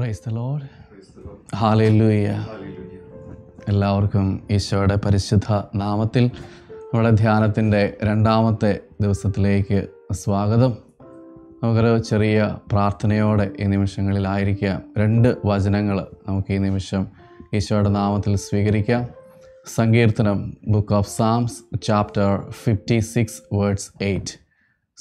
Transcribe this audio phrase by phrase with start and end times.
[0.00, 0.62] Praise the load
[1.56, 2.46] ഹാലൂയ
[3.68, 6.30] എല്ലാവർക്കും ഈശോയുടെ പരിശുദ്ധ നാമത്തിൽ
[6.82, 10.76] നമ്മുടെ ധ്യാനത്തിന്റെ രണ്ടാമത്തെ ദിവസത്തിലേക്ക് സ്വാഗതം.
[11.62, 17.06] നമുക്കൊരു ചെറിയ പ്രാർത്ഥനയോടെ ഈ നിമിഷങ്ങളിലായിരിക്കാം രണ്ട് വചനങ്ങൾ നമുക്ക് ഈ നിമിഷം
[17.54, 19.06] ഈശോയുടെ നാമത്തിൽ സ്വീകരിക്കാം.
[19.66, 24.32] സങ്കീർത്തനം book of Psalms chapter fifty six words eight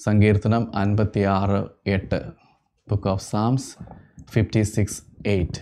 [0.04, 2.22] സങ്കീർത്തനം അൻപത്തി ആറ് എട്ട്.
[2.90, 3.99] Book of Psalms
[4.32, 5.62] fifty six eight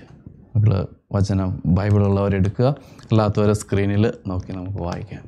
[0.53, 0.71] നമ്മൾ
[1.11, 2.67] വചനം ബൈബിളുള്ളവരെടുക്കുക
[3.09, 5.25] അല്ലാത്തവരെ സ്ക്രീനിൽ നോക്കി നമുക്ക് വായിക്കാം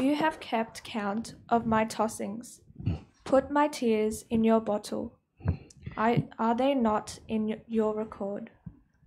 [0.00, 2.48] You have kept count of my tossings.
[3.24, 5.04] Put my tears in your bottle.
[5.98, 8.44] I, are they not in your your record?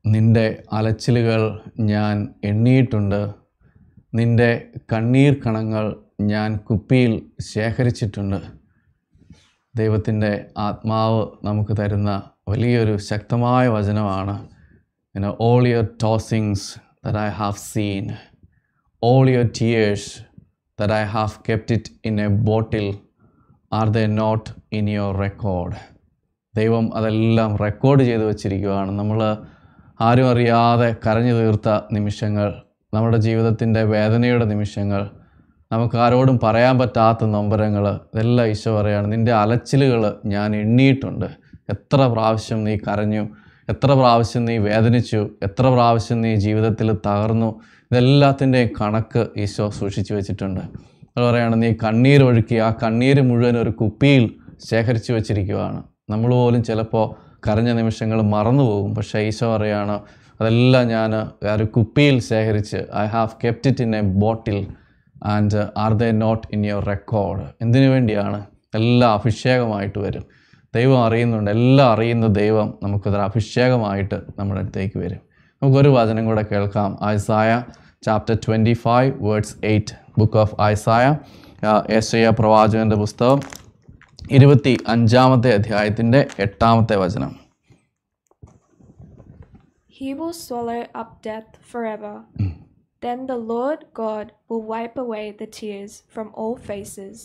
[0.06, 1.42] നിന്റെ അലച്ചിലുകൾ
[1.92, 3.22] ഞാൻ എണ്ണിയിട്ടുണ്ട്
[4.14, 4.50] നിന്റെ
[4.92, 5.86] കണ്ണീർ കണങ്ങൾ
[6.26, 7.14] ഞാൻ കുപ്പിയിൽ
[7.50, 8.40] ശേഖരിച്ചിട്ടുണ്ട്
[9.76, 12.12] ദൈവത്തിന്റെ ആത്മാവ് നമുക്ക് തരുന്ന
[12.50, 14.50] വലിയൊരു ശക്തമായ വചനമാണ്.
[15.40, 18.10] All your tossings that I have seen
[19.04, 20.20] all your tears
[20.82, 22.94] that I have kept it in a bottle
[23.74, 25.76] are they not in your record
[26.56, 28.92] ദൈവം അതെല്ലാം റെക്കോർഡ് ചെയ്ത് വച്ചിരിക്കുകയാണ്.
[28.92, 29.38] നമ്മൾ
[30.02, 32.54] ആരും അറിയാതെ കരഞ്ഞു തീർത്ത നിമിഷങ്ങൾ
[32.94, 35.10] നമ്മുടെ ജീവിതത്തിന്റെ വേദനയുടെ നിമിഷങ്ങൾ
[35.72, 39.12] നമുക്ക് ആരോടും പറയാൻ പറ്റാത്ത നൊമ്പരങ്ങൾ ഇതെല്ലാം ഈശോ പറയാണ്.
[39.12, 43.24] നിന്റെ അലച്ചിലുകൾ ഞാൻ എണ്ണിയിട്ടുണ്ട് എത്ര പ്രാവശ്യം നീ കരഞ്ഞു?
[43.70, 45.30] എത്ര പ്രാവശ്യം നീ വേദനിച്ചു?
[45.44, 47.50] എത്ര പ്രാവശ്യം നീ ജീവിതത്തിൽ തകർന്നു?
[47.92, 50.64] ഇതെല്ലാത്തിന്റെയും കണക്ക് ഈശോ സൂക്ഷിച്ചു വെച്ചിട്ടുണ്ട്.
[51.14, 54.26] അത് പറയുകയാണ് നീ കണ്ണീരൊഴുക്കി ആ കണ്ണീര് മുഴുവൻ ഒരു കുപ്പിയിൽ
[54.70, 57.06] ശേഖരിച്ചു വെച്ചിരിക്കുകയാണ് നമ്മൾ പോലും ചിലപ്പോൾ
[57.48, 58.92] കരഞ്ഞ നിമിഷങ്ങൾ മറന്നു പോകും.
[58.96, 59.96] പക്ഷേ ഈശോ പറയുകയാണ്
[60.42, 61.12] അതെല്ലാം ഞാൻ
[61.54, 64.60] ഒരു കുപ്പിയിൽ ശേഖരിച്ച് I have kept it in a bottle
[65.34, 68.40] and are they not in your record എന്തിനു വേണ്ടിയാണ്?
[68.80, 70.26] എല്ലാ അഭിഷേകമായിട്ട് വരും.
[70.76, 71.52] ദൈവം അറിയുന്നുണ്ട്.
[71.52, 75.20] എല്ലാം അറിയുന്ന ദൈവം നമുക്കതൊരു അഭിഷേകമായിട്ട് നമ്മുടെ അടുത്തേക്ക് വരും.
[75.64, 76.98] നമുക്കൊരു വചനം കൂടെ കേൾക്കാം.
[77.04, 77.64] Isaiah
[78.02, 81.18] chapter twenty five words eight book of Isaiah
[81.92, 83.40] യേശയ പ്രവാചകന്റെ പുസ്തകം
[84.32, 87.40] ഇരുപത്തി അഞ്ചാമത്തെ അധ്യായത്തിന്റെ എട്ടാമത്തെ വചനം.
[90.02, 92.14] He will swallow up death forever.
[93.06, 97.18] Then the Lord God will wipe away the tears from all faces,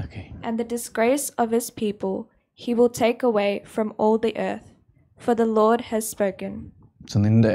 [0.00, 0.24] Okay.
[0.46, 2.16] and the disgrace of his people
[2.60, 4.66] he will take away from all the earth.
[5.20, 6.52] For the Lord has spoken.
[7.18, 7.54] നിന്റെ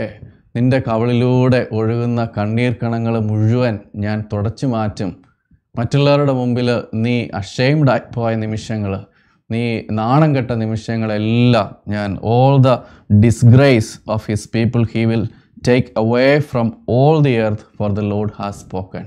[0.56, 5.12] നിന്റെ കവളിലൂടെ ഒഴുകുന്ന കണ്ണീർ കണങ്ങൾ മുഴുവൻ ഞാൻ തുടച്ചു മാറ്റും
[5.76, 6.70] മറ്റുള്ളവരുടെ മുമ്പിൽ
[7.04, 8.94] നീ അഷെയിംഡ് പോയ നിമിഷങ്ങൾ
[9.50, 9.64] നീ
[10.00, 12.72] നാണം കെട്ട നിമിഷങ്ങളെല്ലാം ഞാൻ all the
[13.26, 15.26] disgrace of his people he will
[15.68, 19.06] take away from all the earth for the Lord has spoken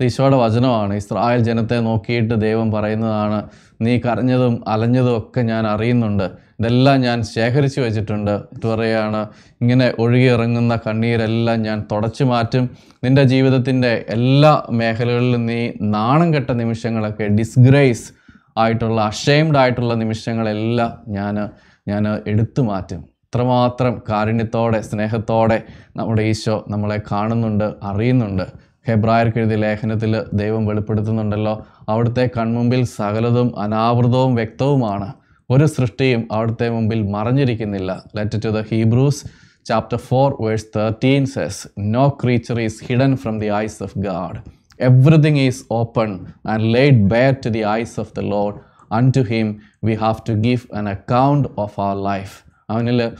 [0.00, 0.94] ഈശോയുടെ വചനമാണ്.
[0.94, 3.48] ഇസ്രായേൽ ജനത്തെ നോക്കിയിട്ട് ദൈവം പറയുന്നതാണ്
[3.80, 6.30] നീ കരഞ്ഞതും അലഞ്ഞതും ഒക്കെ ഞാൻ അറിയുന്നുണ്ട്.
[6.60, 8.42] ഇതെല്ലാം ഞാൻ ശേഖരിച്ചു വെച്ചിട്ടുണ്ട്.
[8.64, 9.26] പറയുകയാണ്
[9.60, 12.70] ഇങ്ങനെ ഒഴുകിയിറങ്ങുന്ന കണ്ണീരെല്ലാം ഞാൻ തുടച്ചു മാറ്റും.
[13.04, 18.12] നിന്റെ ജീവിതത്തിന്റെ എല്ലാ മേഖലകളിലും നീ നാണം കെട്ട നിമിഷങ്ങളൊക്കെ ഡിസ്ഗ്രേസ്
[18.58, 21.48] ആയിട്ടുള്ള അഷെയിംഡ് ആയിട്ടുള്ള നിമിഷങ്ങളെല്ലാം ഞാൻ
[21.88, 23.04] ഞാൻ എടുത്തു മാറ്റും.
[23.26, 25.62] ഇത്രമാത്രം കാരുണ്യത്തോടെ സ്നേഹത്തോടെ
[25.96, 28.67] നമ്മുടെ ഈശോ നമ്മളെ കാണുന്നുണ്ട് അറിയുന്നുണ്ട്.
[28.86, 31.66] ഹെബ്രായർക്ക് എഴുതിയ ലേഖനത്തിൽ ദൈവം വെളിപ്പെടുത്തുന്നുണ്ടല്ലോ.
[31.88, 35.12] അവിടുത്തെ കൺമുമ്പിൽ സകലതും അനാവൃതവും വ്യക്തവുമാണ്.
[35.50, 38.04] ഒരു സൃഷ്ടിയും അവിടുത്തെ മുമ്പിൽ മറഞ്ഞിരിക്കുന്നില്ല.
[38.16, 39.22] Letter to the Hebrews
[39.66, 44.38] chapter four verse thirteen says no creature is hidden from the eyes of God
[44.80, 48.54] everything is open and laid bare to the eyes of the Lord
[49.16, 53.12] unto him we have to give an account of our life അവനിൽ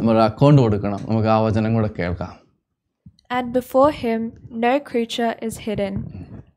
[0.00, 0.98] നമ്മൾ account കൊടുക്കണം.
[1.08, 2.47] നമുക്ക് ആ വചനം കൂടെ കേൾക്കാം.
[3.30, 4.20] And before him
[4.52, 5.94] no creature is hidden,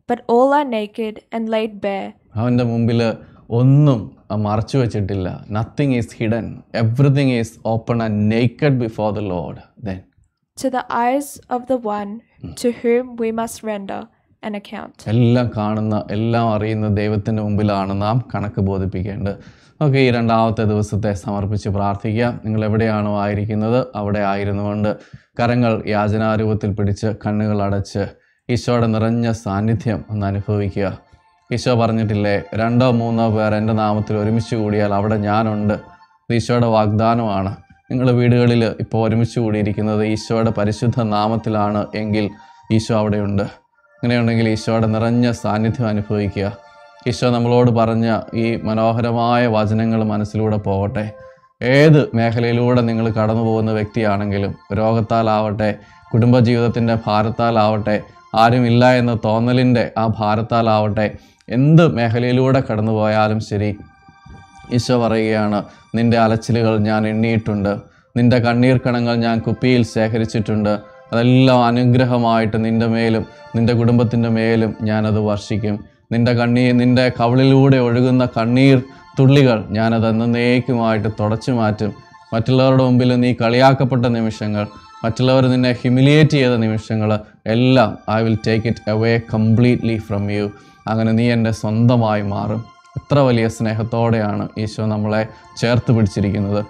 [0.09, 2.09] but all are naked and laid bare.
[2.35, 3.01] അവന്റെ മുമ്പിൽ
[3.59, 3.99] ഒന്നും
[4.43, 6.45] മറച്ചു വെച്ചിട്ടില്ല nothing is hidden
[6.81, 9.99] everything is open and naked before the Lord then
[10.57, 12.09] to the eyes of the one
[12.61, 13.99] to whom we must render
[14.43, 14.95] an account.
[15.13, 19.35] എല്ലാം കാണുന്ന എല്ലാം അറിയുന്ന ദൈവത്തിന്റെ മുമ്പിലാണ് നാം കണക്ക് ബോധിപ്പിക്കേണ്ടത്
[19.83, 24.89] ഓക്കെ ഈ രണ്ടാമത്തെ ദിവസത്തെ സമർപ്പിച്ച് പ്രാർത്ഥിക്കുക നിങ്ങൾ എവിടെയാണോ ആയിരിക്കുന്നത് അവിടെ ആയിരുന്നുകൊണ്ട്
[25.39, 28.03] കരങ്ങൾ യാചനാരൂപത്തിൽ പിടിച്ച് കണ്ണുകൾ അടച്ച്
[28.49, 30.97] ഈശോയുടെ നിറഞ്ഞ സാന്നിധ്യം ഒന്ന് അനുഭവിക്കുക.
[31.51, 35.75] ഈശോ പറഞ്ഞിട്ടില്ലേ രണ്ടോ മൂന്നോ പേർ എന്റെ നാമത്തിൽ ഒരുമിച്ച് കൂടിയാൽ അവിടെ ഞാനുണ്ട്.
[36.31, 37.55] ഈശോയുടെ വാഗ്ദാനമാണ്.
[37.91, 42.29] നിങ്ങൾ വീടുകളിൽ ഇപ്പോൾ ഒരുമിച്ച് കൂടിയിരിക്കുന്നത് ഈശോയുടെ പരിശുദ്ധ നാമത്തിലാണ് എങ്കിൽ
[42.71, 43.43] ഈശോ അവിടെയുണ്ട്.
[43.95, 46.70] അങ്ങനെയുണ്ടെങ്കിൽ ഈശോയുടെ നിറഞ്ഞ സാന്നിധ്യം അനുഭവിക്കുക.
[47.09, 51.05] ഈശോ നമ്മളോട് പറഞ്ഞ ഈ മനോഹരമായ വചനങ്ങൾ മനസ്സിലൂടെ പോകട്ടെ.
[51.61, 55.69] ഏത് മേഖലയിലൂടെ നിങ്ങൾ കടന്നു പോകുന്ന വ്യക്തിയാണെങ്കിലും രോഗത്താലാവട്ടെ
[56.11, 57.95] കുടുംബജീവിതത്തിന്റെ ഭാരത്താലാവട്ടെ
[58.35, 61.07] ആരുമില്ല എന്ന തോന്നലിന്റെ ആ ഭാരത്താലാവട്ടെ
[61.57, 63.69] എന്ത് മേഖലയിലൂടെ കടന്നു പോയാലും ശരി
[64.77, 65.59] ഈശോ പറയുകയാണ്
[65.97, 67.73] നിന്റെ അലച്ചിലുകൾ ഞാൻ എണ്ണിയിട്ടുണ്ട്.
[68.17, 70.73] നിന്റെ കണ്ണീർ കണങ്ങൾ ഞാൻ കുപ്പിയിൽ ശേഖരിച്ചിട്ടുണ്ട്.
[71.13, 73.25] അതെല്ലാം അനുഗ്രഹമായിട്ട് നിന്റെ മേലും
[73.55, 75.75] നിന്റെ കുടുംബത്തിന്റെ മേലും ഞാനത് വർഷിക്കും.
[76.11, 78.81] നിന്റെ കണ്ണീർ നിന്റെ കവളിലൂടെ ഒഴുകുന്ന കണ്ണീർ
[79.19, 81.93] തുള്ളികൾ ഞാനത് എന്നേക്കുമായിട്ട് തുടച്ചു മാറ്റും.
[82.33, 84.67] മറ്റുള്ളവരുടെ മുമ്പിൽ നീ കളിയാക്കപ്പെട്ട നിമിഷങ്ങൾ
[85.03, 90.51] മറ്റുള്ളവർ നിന്നെ ഹ്യൂമിലിയേറ്റ് ചെയ്ത നിമിഷങ്ങൾ എല്ലാം I will take it away completely from you
[90.87, 92.65] അങ്ങനെ നീ എന്റെ സ്വന്തമായി മാറും.
[92.97, 96.65] എത്ര വലിയ സ്നേഹത്തോടെയാണ് ഈശോ നമ്മളെ ചേർത്ത് പിടിച്ചിരിക്കുന്നത്.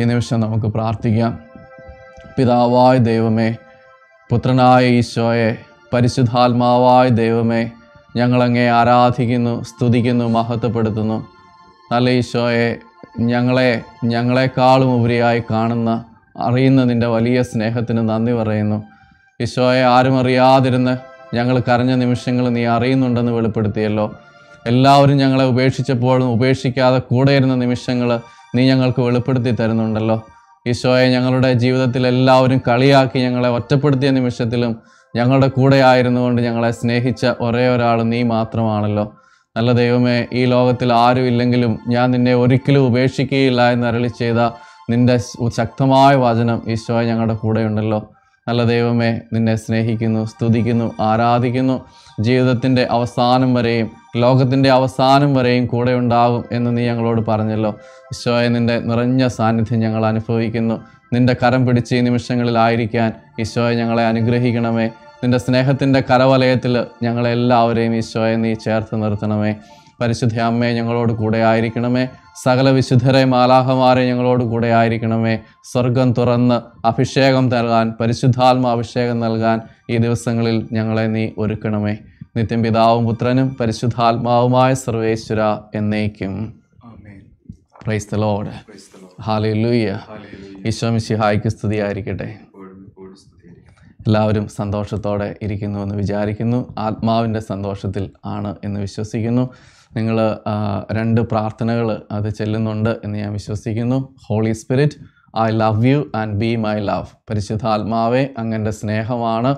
[0.00, 1.38] ഈ നിമിഷം നമുക്ക് പ്രാർത്ഥിക്കാം.
[2.38, 3.54] പിതാവായ ദൈവമേ
[4.30, 5.56] പുത്രനായ ഈശോയെ
[5.92, 7.70] പരിശുദ്ധാത്മാവായ ദൈവമേ
[8.16, 11.26] ഞങ്ങളങ്ങേ ആരാധിക്കുന്നു സ്തുതിക്കുന്നു മഹത്വപ്പെടുത്തുന്നു.
[11.92, 12.76] നല്ല ഈശോയെ
[13.20, 16.04] ഞങ്ങളെ ഞങ്ങളെക്കാളും ഉപരിയായി കാണുന്ന
[16.38, 18.84] അറിയുന്ന നിന്റെ വലിയ സ്നേഹത്തിന് നന്ദി പറയുന്നു.
[19.40, 20.96] ഈശോയെ ആരും അറിയാതിരുന്ന്
[21.34, 24.12] ഞങ്ങൾ കരഞ്ഞ നിമിഷങ്ങൾ നീ അറിയുന്നുണ്ടെന്ന് വെളിപ്പെടുത്തിയല്ലോ.
[24.66, 28.20] എല്ലാവരും ഞങ്ങളെ ഉപേക്ഷിച്ചപ്പോഴും ഉപേക്ഷിക്കാതെ കൂടെ ഇരുന്ന നിമിഷങ്ങൾ
[28.54, 30.26] നീ ഞങ്ങൾക്ക് വെളിപ്പെടുത്തി തരുന്നുണ്ടല്ലോ.
[30.66, 34.82] ഈശോയെ ഞങ്ങളുടെ ജീവിതത്തിൽ എല്ലാവരും കളിയാക്കി ഞങ്ങളെ ഒറ്റപ്പെടുത്തിയ നിമിഷത്തിലും
[35.16, 39.04] ഞങ്ങളുടെ കൂടെ ആയിരുന്നുകൊണ്ട് ഞങ്ങളെ സ്നേഹിച്ച ഒരേ ഒരാൾ നീ മാത്രമാണല്ലോ.
[39.56, 44.40] നല്ല ദൈവമേ ഈ ലോകത്തിൽ ആരും ഇല്ലെങ്കിലും ഞാൻ നിന്നെ ഒരിക്കലും ഉപേക്ഷിക്കുകയില്ല എന്ന് അരളി ചെയ്ത
[44.90, 45.16] നിന്റെ
[45.56, 48.00] ശക്തമായ വചനം ഈശോയെ ഞങ്ങളുടെ കൂടെയുണ്ടല്ലോ
[48.46, 51.76] നല്ല ദൈവമേ നിന്നെ സ്നേഹിക്കുന്നു സ്തുതിക്കുന്നു ആരാധിക്കുന്നു.
[52.20, 57.72] ജീവിതത്തിന്റെ അവസാനം വരെയും ലോകത്തിന്റെ അവസാനം വരെയും കൂടെ ഉണ്ടാകും എന്ന് നീ ഞങ്ങളോട് പറഞ്ഞല്ലോ.
[58.12, 60.76] ഈശോയെ നിന്റെ നിറഞ്ഞ സാന്നിധ്യം ഞങ്ങൾ അനുഭവിക്കുന്നു.
[61.12, 64.86] നിന്റെ കരം പിടിച്ച് ഈ നിമിഷങ്ങളിലായിരിക്കാൻ ഈശോയെ ഞങ്ങളെ അനുഗ്രഹിക്കണമേ.
[65.22, 69.54] നിന്റെ സ്നേഹത്തിന്റെ കരവലയത്തിൽ ഞങ്ങളെല്ലാവരെയും ഈശോയെ നീ ചേർത്ത് നിർത്തണമേ.
[70.00, 72.08] പരിശുദ്ധ അമ്മയെ ഞങ്ങളോട് കൂടെ ആയിരിക്കണമേ.
[72.44, 75.38] സകല വിശുദ്ധരെ മാലാഹമാരെ ഞങ്ങളോട് കൂടെ ആയിരിക്കണമേ.
[75.64, 81.96] സ്വർഗം തുറന്ന് അഭിഷേകം നൽകാൻ പരിശുദ്ധാത്മ അഭിഷേകം നൽകാൻ ഈ ദിവസങ്ങളിൽ ഞങ്ങളെ നീ ഒരുക്കണമേ.
[82.36, 86.57] നിത്യം പിതാവും പുത്രനും പരിശുദ്ധാത്മാവുമായ സർവേശ്വര എന്നേക്കും.
[87.82, 88.52] പ്രൈസ് ലോഡ്
[89.26, 89.88] ഹാലി ലൂയ
[90.68, 92.28] ഈശോ മിശിഹായ്ക്ക് സ്തുതിയായിരിക്കട്ടെ.
[94.06, 96.74] എല്ലാവരും സന്തോഷത്തോടെ ഇരിക്കുന്നുവെന്ന് വിചാരിക്കുന്നു.
[96.78, 99.44] ആത്മാവിന്റെ സന്തോഷത്തിൽ ആണ് എന്ന് വിശ്വസിക്കുന്നു.
[99.96, 100.18] നിങ്ങൾ
[100.98, 103.98] രണ്ട് പ്രാർത്ഥനകൾ അത് ചെല്ലുന്നുണ്ട് എന്ന് ഞാൻ വിശ്വസിക്കുന്നു.
[104.26, 104.98] Holy Spirit
[105.40, 109.52] I love you and be my love പരിശുദ്ധ ആത്മാവേ അങ്ങന്റെ സ്നേഹമാണ്.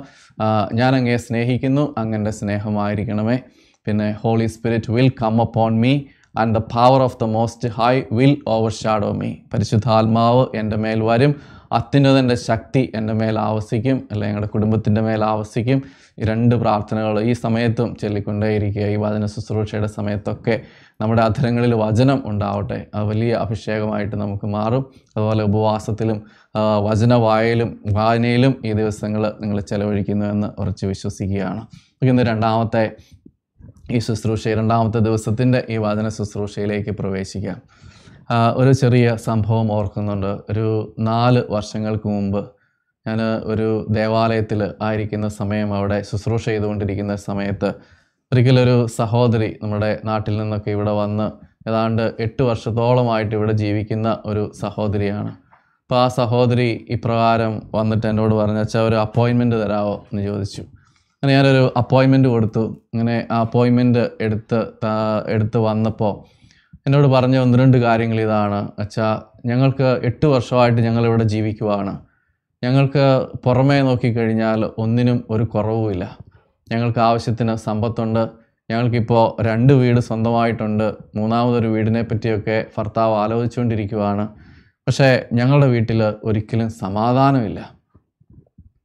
[0.81, 3.39] ഞാൻ അങ്ങയെ സ്നേഹിക്കുന്നു അങ്ങന്റെ സ്നേഹമായിരിക്കണമേ.
[3.87, 5.93] പിന്നെ Holy Spirit will come upon me
[6.39, 8.37] and the power of the Most High will
[8.73, 11.35] overshadow me പരിശുദ്ധാത്മാവ് എന്റെ മേൽ വരും
[11.73, 15.83] അത്യുന്നതന്റെ ശക്തി എന്റെ മേൽ ആവസിക്കും അല്ലെങ്കിൽ ഞങ്ങളുടെ കുടുംബത്തിന്റെ മേൽ ആവസിക്കും.
[16.19, 18.83] ഈ രണ്ട് പ്രാർത്ഥനകൾ ഈ സമയത്തും ചൊല്ലിക്കൊണ്ടേയിരിക്കുക.
[18.83, 20.61] ഈ വചന ശുശ്രൂഷയുടെ സമയത്തൊക്കെ
[21.01, 22.87] നമ്മുടെ അധരങ്ങളിൽ വചനം ഉണ്ടാവട്ടെ.
[22.95, 24.87] അത് വലിയ അഭിഷേകമായിട്ട് നമുക്ക് മാറും.
[25.17, 26.23] അതുപോലെ ഉപവാസത്തിലും
[26.83, 31.67] വചന വായയിലും വായനയിലും ഈ ദിവസങ്ങൾ നിങ്ങൾ ചെലവഴിക്കുന്നു എന്ന് ഉറച്ച് വിശ്വസിക്കുകയാണ്.
[32.03, 32.91] ഇന്ന് രണ്ടാമത്തെ
[33.91, 37.59] ഈ ശുശ്രൂഷ രണ്ടാമത്തെ ദിവസത്തിന്റെ ഈ വചന ശുശ്രൂഷയിലേക്ക് പ്രവേശിക്കാം.
[38.57, 40.33] ഒരു ചെറിയ സംഭവം ഓർക്കുന്നുണ്ട്.
[40.51, 42.41] ഒരു നാല് വർഷങ്ങൾക്ക് മുമ്പ്
[43.07, 47.75] ഞാൻ ഒരു ദേവാലയത്തിൽ ആയിരിക്കുന്ന സമയം അവിടെ ശുശ്രൂഷ ചെയ്തുകൊണ്ടിരിക്കുന്ന സമയത്ത്
[48.33, 51.27] ഒരിക്കലൊരു സഹോദരി നമ്മുടെ നാട്ടിൽ നിന്നൊക്കെ ഇവിടെ വന്ന്
[51.69, 55.33] ഏതാണ്ട് എട്ട് വർഷത്തോളമായിട്ട് ഇവിടെ ജീവിക്കുന്ന ഒരു സഹോദരിയാണ്.
[55.83, 60.63] അപ്പോൾ ആ സഹോദരി ഇപ്രകാരം വന്നിട്ട് എന്നോട് പറഞ്ഞു വെച്ചാൽ ഒരു അപ്പോയിൻമെന്റ് തരാമോ എന്ന് ചോദിച്ചു.
[61.23, 62.61] അങ്ങനെ ഞാനൊരു അപ്പോയിൻമെന്റ് കൊടുത്തു.
[62.95, 64.61] അങ്ങനെ ആ അപ്പോയിൻമെന്റ് എടുത്ത്
[65.29, 66.13] എടുത്ത് വന്നപ്പോൾ
[66.87, 68.69] എന്നോട് പറഞ്ഞ ഒന്ന് രണ്ട് കാര്യങ്ങൾ ഇതാണ്.
[68.79, 71.93] അച്ഛാ ഞങ്ങൾക്ക് എട്ട് വർഷമായിട്ട് ഞങ്ങളിവിടെ ജീവിക്കുവാണ്.
[72.65, 76.19] ഞങ്ങൾക്ക് പുറമേ നോക്കിക്കഴിഞ്ഞാൽ ഒന്നിനും ഒരു കുറവുമില്ല.
[76.73, 78.31] ഞങ്ങൾക്ക് ആവശ്യത്തിന് സമ്പത്തുണ്ട്.
[78.71, 80.95] ഞങ്ങൾക്കിപ്പോൾ രണ്ട് വീട് സ്വന്തമായിട്ടുണ്ട്.
[81.17, 84.29] മൂന്നാമതൊരു വീടിനെ പറ്റിയൊക്കെ ഭർത്താവ് ആലോചിച്ചുകൊണ്ടിരിക്കുവാണ്.
[84.87, 87.61] പക്ഷേ ഞങ്ങളുടെ വീട്ടിൽ ഒരിക്കലും സമാധാനമില്ല.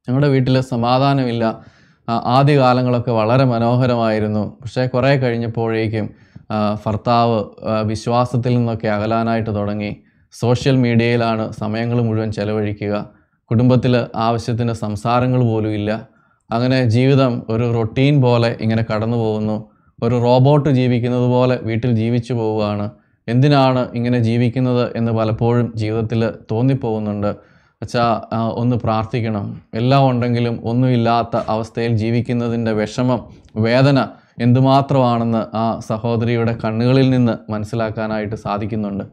[0.08, 1.64] ഞങ്ങളുടെ വീട്ടിൽ സമാധാനമില്ല.
[2.08, 4.58] ആദ്യകാലങ്ങളൊക്കെ വളരെ മനോഹരമായിരുന്നു.
[4.62, 6.06] പക്ഷേ കുറേ കഴിഞ്ഞപ്പോഴേക്കും
[6.84, 7.38] ഭർത്താവ്
[7.84, 9.96] വിശ്വാസത്തിൽ നിന്നൊക്കെ അകലാനായിട്ട് തുടങ്ങി.
[10.32, 12.94] സോഷ്യൽ മീഡിയയിലാണ് സമയങ്ങൾ മുഴുവൻ ചെലവഴിക്കുക.
[13.50, 16.08] കുടുംബത്തിൽ ആവശ്യത്തിന് സംസാരങ്ങൾ പോലും ഇല്ല.
[16.50, 19.56] അങ്ങനെ ജീവിതം ഒരു റൊട്ടീൻ പോലെ ഇങ്ങനെ കടന്നു പോകുന്നു.
[20.02, 22.90] ഒരു റോബോട്ട് ജീവിക്കുന്നത് പോലെ വീട്ടിൽ ജീവിച്ചു പോവുകയാണ്.
[23.28, 27.36] എന്തിനാണ് ഇങ്ങനെ ജീവിക്കുന്നത് എന്ന് പലപ്പോഴും ജീവിതത്തിൽ തോന്നിപ്പോകുന്നുണ്ട്.
[27.86, 28.04] അച്ഛാ
[28.60, 29.44] ഒന്ന് പ്രാർത്ഥിക്കണം.
[29.74, 33.20] എല്ലാം ഉണ്ടെങ്കിലും ഒന്നുമില്ലാത്ത അവസ്ഥയിൽ ജീവിക്കുന്നതിന്റെ വിഷമം
[33.56, 33.98] വേദന
[34.38, 39.04] എന്തുമാത്രമാണെന്ന് ആ സഹോദരിയുടെ കണ്ണുകളിൽ നിന്ന് മനസ്സിലാക്കാനായിട്ട് സാധിക്കുന്നുണ്ട്.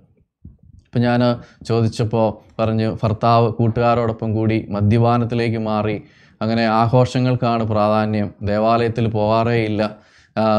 [0.86, 1.22] അപ്പം ഞാൻ
[1.68, 2.28] ചോദിച്ചപ്പോൾ
[2.60, 5.98] പറഞ്ഞു ഭർത്താവ് കൂട്ടുകാരോടൊപ്പം കൂടി മദ്യപാനത്തിലേക്ക് മാറി
[6.42, 8.30] അങ്ങനെ ആഘോഷങ്ങൾക്കാണ് പ്രാധാന്യം.
[8.42, 9.84] ദേവാലയത്തിൽ പോകാറേ ഇല്ല.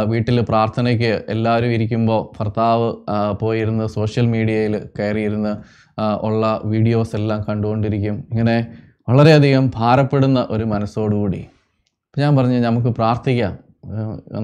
[0.06, 2.88] വീട്ടിൽ പ്രാർത്ഥനയ്ക്ക് എല്ലാവരും ഇരിക്കുമ്പോൾ ഭർത്താവ്
[3.40, 8.14] പോയിരുന്ന് സോഷ്യൽ മീഡിയയിൽ കയറിയിരുന്ന് ഉള്ള വീഡിയോസ് എല്ലാം കണ്ടുകൊണ്ടിരിക്കും.
[8.14, 8.66] ഇങ്ങനെ
[9.08, 11.46] വളരെയധികം ഭാരപ്പെടുന്ന ഒരു മനസ്സോടുകൂടി.
[12.18, 13.58] ഞാൻ പറഞ്ഞു നമുക്ക് പ്രാർത്ഥിക്കാം.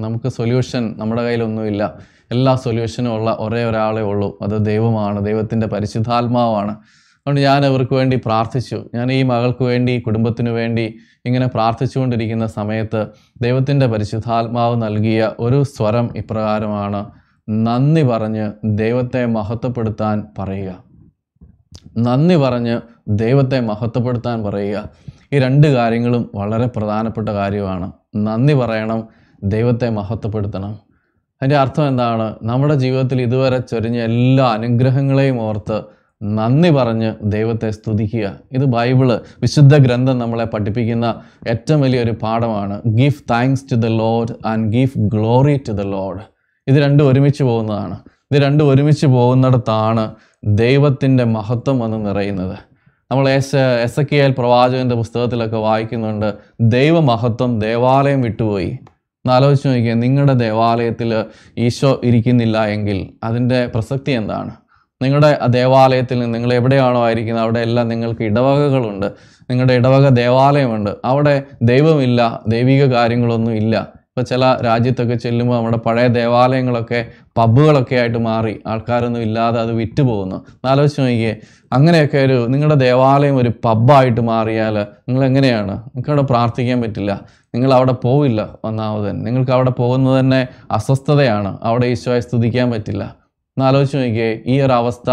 [0.01, 1.93] നമുക്ക് സൊല്യൂഷൻ നമ്മുടെ കയ്യിലൊന്നുമില്ല.
[2.31, 4.37] എല്ലാ സൊല്യൂഷനും ഉള്ള ഒരേ ഒരാളേ ഉള്ളൂ.
[4.41, 6.71] അത് ദൈവമാണ് ദൈവത്തിന്റെ പരിശുദ്ധാത്മാവാണ്.
[6.71, 8.85] അതുകൊണ്ട് ഞാൻ അവർക്ക് വേണ്ടി പ്രാർത്ഥിച്ചു.
[8.95, 13.05] ഞാൻ ഈ മകൾക്ക് വേണ്ടി കുടുംബത്തിന് വേണ്ടി ഇങ്ങനെ പ്രാർത്ഥിച്ചുകൊണ്ടിരിക്കുന്ന സമയത്ത്
[13.41, 17.05] ദൈവത്തിന്റെ പരിശുദ്ധാത്മാവ് നൽകിയ ഒരു സ്വരം ഇപ്രകാരമാണ്.
[17.49, 20.90] നന്ദി പറഞ്ഞ് ദൈവത്തെ മഹത്വപ്പെടുത്താൻ പറയുക.
[21.97, 24.89] നന്ദി പറഞ്ഞ് ദൈവത്തെ മഹത്വപ്പെടുത്താൻ പറയുക.
[25.33, 27.91] ഈ രണ്ട് കാര്യങ്ങളും വളരെ പ്രധാനപ്പെട്ട കാര്യമാണ്.
[28.15, 29.07] നന്ദി പറയണം
[29.43, 30.71] ദൈവത്തെ മഹത്വപ്പെടുത്തണം.
[31.41, 32.35] അതിന്റെ അർത്ഥം എന്താണ്?
[32.43, 35.81] നമ്മുടെ ജീവിതത്തിൽ ഇതുവരെ ചൊരിഞ്ഞ എല്ലാ അനുഗ്രഹങ്ങളെയും ഓർത്ത്
[36.23, 38.39] നന്ദി പറഞ്ഞ് ദൈവത്തെ സ്തുതിക്കുക.
[38.51, 42.81] ഇത് ബൈബിൾ വിശുദ്ധ ഗ്രന്ഥം നമ്മളെ പഠിപ്പിക്കുന്ന ഏറ്റവും വലിയൊരു പാഠമാണ്.
[42.87, 46.21] Give thanks to the Lord and give glory to the Lord
[46.67, 47.99] ഇത് രണ്ടും ഒരുമിച്ച് പോകുന്നതാണ്.
[48.31, 52.57] ഇത് രണ്ടും ഒരുമിച്ച് പോകുന്നിടത്താണ് ദൈവത്തിന്റെ മഹത്വം വന്ന് നിറയുന്നത്.
[53.11, 58.77] നമ്മൾ S S A K L പ്രവാചകന്റെ പുസ്തകത്തിലൊക്കെ വായിക്കുന്നുണ്ട് ദൈവമഹത്വം ദേവാലയം വിട്ടുപോയി.
[59.25, 61.25] എന്നാലോചിച്ച് നോക്കിയാൽ നിങ്ങളുടെ ദേവാലയത്തിൽ
[61.57, 64.51] ഈശോ ഇരിക്കുന്നില്ല എങ്കിൽ അതിന്റെ പ്രസക്തി എന്താണ്?
[65.01, 69.05] നിങ്ങളുടെ ദേവാലയത്തിൽ നിങ്ങൾ എവിടെയാണോ ആയിരിക്കുന്നത് അവിടെ എല്ലാം നിങ്ങൾക്ക് ഇടവകകളുണ്ട്.
[69.49, 70.89] നിങ്ങളുടെ ഇടവക ദേവാലയമുണ്ട്.
[71.05, 74.00] അവിടെ ദൈവമില്ല ദൈവിക കാര്യങ്ങളൊന്നും ഇല്ല.
[74.11, 76.97] ഇപ്പോൾ ചില രാജ്യത്തൊക്കെ ചെല്ലുമ്പോൾ നമ്മുടെ പഴയ ദേവാലയങ്ങളൊക്കെ
[77.37, 78.51] പബ്ബുകളൊക്കെ ആയിട്ട് മാറി.
[78.67, 80.37] ആൾക്കാരൊന്നും ഇല്ലാതെ അത് വിറ്റ് പോകുന്നു.
[80.55, 81.31] എന്നാലോചിച്ച് നോക്കിയേ
[81.77, 84.75] അങ്ങനെയൊക്കെ ഒരു നിങ്ങളുടെ ദേവാലയം ഒരു പബ്ബായിട്ട് മാറിയാൽ
[85.07, 85.71] നിങ്ങൾ എങ്ങനെയാണ്?
[85.71, 87.13] നിങ്ങൾക്ക് അവിടെ പ്രാർത്ഥിക്കാൻ പറ്റില്ല.
[87.55, 89.23] നിങ്ങൾ അവിടെ പോവില്ല ഒന്നാമത് തന്നെ.
[89.27, 90.41] നിങ്ങൾക്ക് അവിടെ പോകുന്നത് തന്നെ
[90.71, 91.53] അസ്വസ്ഥതയാണ്.
[91.61, 93.03] അവിടെ ഈശോയെ സ്തുതിക്കാൻ പറ്റില്ല.
[93.57, 95.09] എന്നാലോചിച്ച് നോക്കിയേ ഈ ഒരു അവസ്ഥ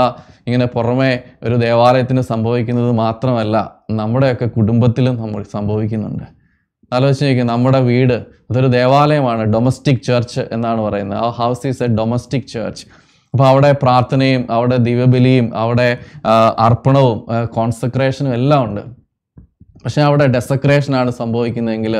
[0.46, 1.12] ഇങ്ങനെ പുറമേ
[1.42, 3.56] ഒരു ദേവാലയത്തിന് സംഭവിക്കുന്നത് മാത്രമല്ല
[4.00, 6.26] നമ്മുടെയൊക്കെ കുടുംബത്തിലും നമ്മൾ സംഭവിക്കുന്നുണ്ട്.
[6.92, 8.16] ആലോചിച്ച് നോക്കി നമ്മുടെ വീട്
[8.50, 11.18] അതൊരു ദേവാലയമാണ് ഡൊമസ്റ്റിക് ചർച്ച് എന്നാണ് പറയുന്നത്.
[11.24, 12.84] ആ house is a domestic church
[13.34, 15.88] അപ്പോൾ അവിടെ പ്രാർത്ഥനയും അവിടെ ദിവ്യബലിയും അവിടെ
[16.66, 17.18] അർപ്പണവും
[17.56, 18.82] കോൺസെക്രേഷനും എല്ലാം ഉണ്ട്.
[19.82, 21.94] പക്ഷേ അവിടെ ഡെസക്രേഷനാണ് സംഭവിക്കുന്നതെങ്കിൽ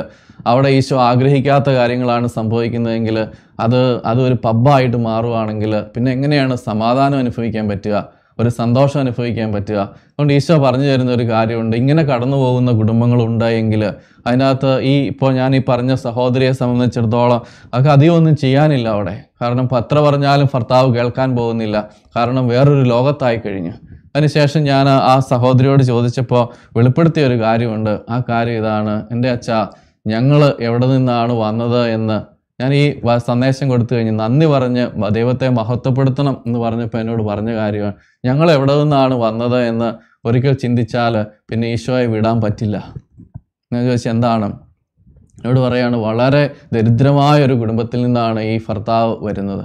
[0.50, 3.16] അവിടെ ഈശോ ആഗ്രഹിക്കാത്ത കാര്യങ്ങളാണ് സംഭവിക്കുന്നതെങ്കിൽ
[3.64, 3.80] അത്
[4.11, 7.97] അതൊരു പബ്ബായിട്ട് മാറുകയാണെങ്കിൽ പിന്നെ എങ്ങനെയാണ് സമാധാനം അനുഭവിക്കാൻ പറ്റുക?
[8.40, 9.78] ഒരു സന്തോഷം അനുഭവിക്കാൻ പറ്റുക.
[9.78, 11.76] അതുകൊണ്ട് ഈശോ പറഞ്ഞു തരുന്ന ഒരു കാര്യമുണ്ട്.
[11.76, 13.92] ഇങ്ങനെ കടന്നു പോകുന്ന കുടുംബങ്ങളുണ്ടെങ്കിൽ
[14.26, 17.42] അതിനകത്ത് ഈ ഇപ്പോൾ ഞാൻ ഈ പറഞ്ഞ സഹോദരിയെ സംബന്ധിച്ചിടത്തോളം
[17.75, 19.21] അതൊക്കെ അധികം ഒന്നും ചെയ്യാനില്ല അവിടെ.
[19.42, 21.90] കാരണം പത്ര പറഞ്ഞാലും ഭർത്താവ് കേൾക്കാൻ പോകുന്നില്ല.
[22.16, 23.73] കാരണം വേറൊരു ലോകത്തായി കഴിഞ്ഞു.
[24.16, 27.99] അതിനുശേഷം ഞാൻ ആ സഹോദരിയോട് ചോദിച്ചപ്പോൾ വെളിപ്പെടുത്തിയ ഒരു കാര്യമുണ്ട്.
[28.11, 29.07] ആ കാര്യം ഇതാണ്.
[29.11, 29.50] എന്റെ അച്ഛ
[30.07, 31.88] ഞങ്ങൾ എവിടെ നിന്നാണ് വന്നത്?
[31.88, 32.84] എന്ന് ഞാൻ ഈ
[33.16, 37.94] സന്ദേശം കൊടുത്തു കഴിഞ്ഞ് നന്ദി പറഞ്ഞ് ദൈവത്തെ മഹത്വപ്പെടുത്തണം എന്ന് പറഞ്ഞപ്പോൾ എന്നോട് പറഞ്ഞ കാര്യമാണ്.
[38.24, 39.88] ഞങ്ങൾ എവിടെ നിന്നാണ് വന്നത് എന്ന്
[40.28, 41.14] ഒരിക്കൽ ചിന്തിച്ചാൽ
[41.50, 42.76] പിന്നെ ഈശോയെ വിടാൻ പറ്റില്ല.
[43.72, 44.48] ഞാൻ ചോദിച്ചാൽ എന്താണ്?
[45.36, 49.64] എന്നോട് പറയാണ് വളരെ ദരിദ്രമായ ഒരു കുടുംബത്തിൽ നിന്നാണ് ഈ ഭർത്താവ് വരുന്നത്.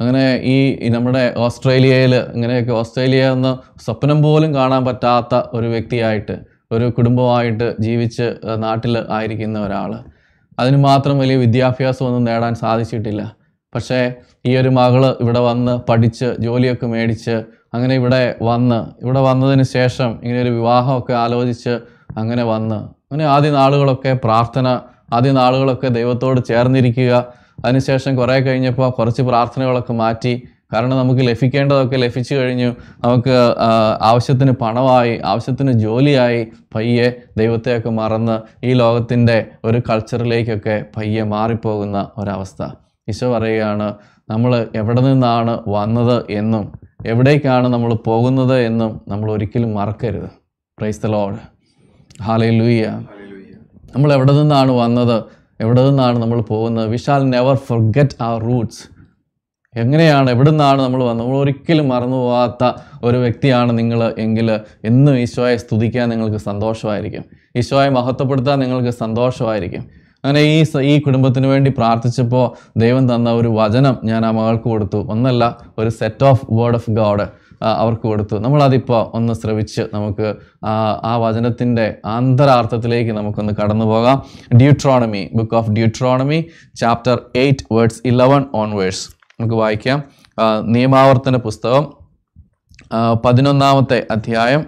[0.00, 6.36] അങ്ങനെ ഈ നമ്മുടെ ഓസ്ട്രേലിയയിൽ ഇങ്ങനെയൊക്കെ ഓസ്ട്രേലിയ എന്ന് സ്വപ്നം പോലും കാണാൻ പറ്റാത്ത ഒരു വ്യക്തിയായിട്ട്
[6.72, 8.26] ഒരു കുടുംബമായിട്ട് ജീവിച്ച്
[8.56, 9.92] നാട്ടിൽ ആയിരിക്കുന്ന ഒരാൾ
[10.58, 13.22] അതിന് മാത്രം വലിയ വിദ്യാഭ്യാസമൊന്നും നേടാൻ സാധിച്ചിട്ടില്ല.
[13.72, 14.00] പക്ഷേ
[14.46, 17.36] ഈ ഒരു മകൾ ഇവിടെ വന്ന് പഠിച്ച് ജോലിയൊക്കെ മേടിച്ച്
[17.74, 21.74] അങ്ങനെ ഇവിടെ വന്ന് ഇവിടെ വന്നതിന് ശേഷം ഇങ്ങനെ ഒരു വിവാഹമൊക്കെ ആലോചിച്ച്
[22.18, 22.78] അങ്ങനെ വന്ന്
[23.12, 24.68] അങ്ങനെ ആദ്യ നാളുകളൊക്കെ പ്രാർത്ഥന
[25.12, 27.12] ആദ്യ നാളുകളൊക്കെ ദൈവത്തോട് ചേർന്നിരിക്കുക
[27.64, 30.32] അതിനുശേഷം കുറേ കഴിഞ്ഞപ്പോൾ കുറച്ച് പ്രാർത്ഥനകളൊക്കെ മാറ്റി
[30.72, 32.70] കാരണം നമുക്ക് ലഭിക്കേണ്ടതൊക്കെ ലഭിച്ചു കഴിഞ്ഞു.
[33.04, 33.34] നമുക്ക്
[34.10, 36.40] ആവശ്യത്തിന് പണമായി ആവശ്യത്തിന് ജോലിയായി
[36.74, 37.06] പയ്യെ
[37.38, 42.62] ദൈവത്തെയൊക്കെ മറന്ന് ഈ ലോകത്തിന്റെ ഒരു കൾച്ചറിലേക്കൊക്കെ പയ്യെ മാറിപ്പോകുന്ന ഒരവസ്ഥ.
[43.08, 43.88] ഈശോ പറയുകയാണ്
[44.30, 46.64] നമ്മൾ എവിടെ നിന്നാണ് വന്നത് എന്നും
[47.06, 50.28] എവിടേക്കാണ് നമ്മൾ പോകുന്നത് എന്നും നമ്മൾ ഒരിക്കലും മറക്കരുത്.
[50.78, 51.38] പ്രൈസ് ദ ലോഡ്
[52.26, 52.86] ഹാലേ ലൂയ്യ
[53.94, 55.16] നമ്മൾ എവിടെ നിന്നാണ് വന്നത്
[55.64, 56.86] എവിടെ നിന്നാണ് നമ്മൾ പോകുന്നത്?
[56.92, 58.82] We shall never forget our roots
[59.82, 61.26] എങ്ങനെയാണ് എവിടുന്നാണ് നമ്മൾ വന്നത്?
[61.26, 62.72] നമ്മൾ ഒരിക്കലും മറന്നു പോകാത്ത
[63.04, 64.48] ഒരു വ്യക്തിയാണ് നിങ്ങൾ എങ്കിൽ
[64.84, 67.24] എന്നും ഈശോയെ സ്തുതിക്കാൻ നിങ്ങൾക്ക് സന്തോഷമായിരിക്കും.
[67.56, 69.84] ഈശോയെ മഹത്വപ്പെടുത്താൻ നിങ്ങൾക്ക് സന്തോഷമായിരിക്കും.
[70.24, 72.46] അങ്ങനെ ഈ ഈ കുടുംബത്തിന് വേണ്ടി പ്രാർത്ഥിച്ചപ്പോൾ
[72.82, 74.96] ദൈവം തന്ന ഒരു വചനം ഞാൻ ആ മകൾക്ക് കൊടുത്തു.
[74.96, 77.26] ഒന്നല്ല ഒരു set of word of God
[77.62, 78.36] അവർക്ക് കൊടുത്തു.
[78.36, 80.34] നമ്മളതിപ്പോൾ ഒന്ന് ശ്രവിച്ച് നമുക്ക്
[81.04, 84.18] ആ വചനത്തിന്റെ അന്തരാർത്ഥത്തിലേക്ക് നമുക്കൊന്ന് കടന്നു പോകാം.
[84.56, 86.44] Deuteronomy book of Deuteronomy
[86.82, 88.72] chapter eight words eleven on
[89.38, 89.98] നമുക്ക് വായിക്കാം.
[90.74, 91.84] നിയമാവർത്തന പുസ്തകം
[93.24, 94.62] പതിനൊന്നാമത്തെ അധ്യായം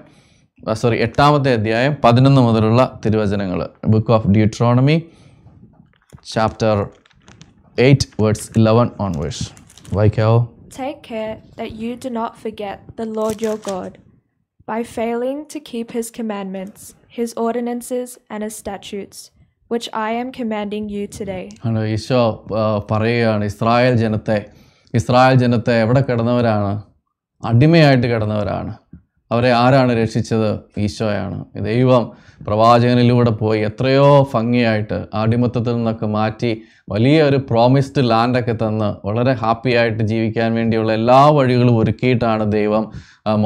[0.81, 3.61] സോറി എട്ടാമത്തെ അധ്യായം പതിനൊന്ന് മുതലുള്ള തിരുവചനങ്ങൾ
[3.93, 4.97] book of Deuteronomy
[6.33, 6.77] chapter
[7.87, 9.47] eight words eleven on verse
[9.97, 10.39] വായിക്കാവോ?
[10.83, 13.93] Take care that you do not forget the Lord your God
[14.71, 16.81] by failing to keep his commandments,
[17.19, 19.19] his ordinances, and his statutes,
[19.73, 21.45] which I am commanding you today.
[21.69, 22.23] ആണ് ഈശോ
[22.91, 24.37] പറയുകയാണ് Israel ജനത്തെ
[24.95, 26.71] Israel ജനത്തെ എവിടെ കിടന്നവരാണ്?
[27.43, 28.73] അടിമയായിട്ട് കിടന്നവരാണ്.
[29.33, 30.51] അവരെ ആരാണ് രക്ഷിച്ചത്?
[30.85, 31.39] ഈശോയാണ്.
[31.69, 32.05] ദൈവം
[32.47, 36.51] പ്രവാചകനിലൂടെ പോയി എത്രയോ ഭംഗിയായിട്ട് അടിമത്തത്തിൽ നിന്നൊക്കെ മാറ്റി
[36.93, 42.85] വലിയ ഒരു പ്രോമിസ്ഡ് ലാൻഡൊക്കെ തന്ന് വളരെ ഹാപ്പി ആയിട്ട് ജീവിക്കാൻ വേണ്ടിയുള്ള എല്ലാ വഴികളും ഒരുക്കിയിട്ടാണ് ദൈവം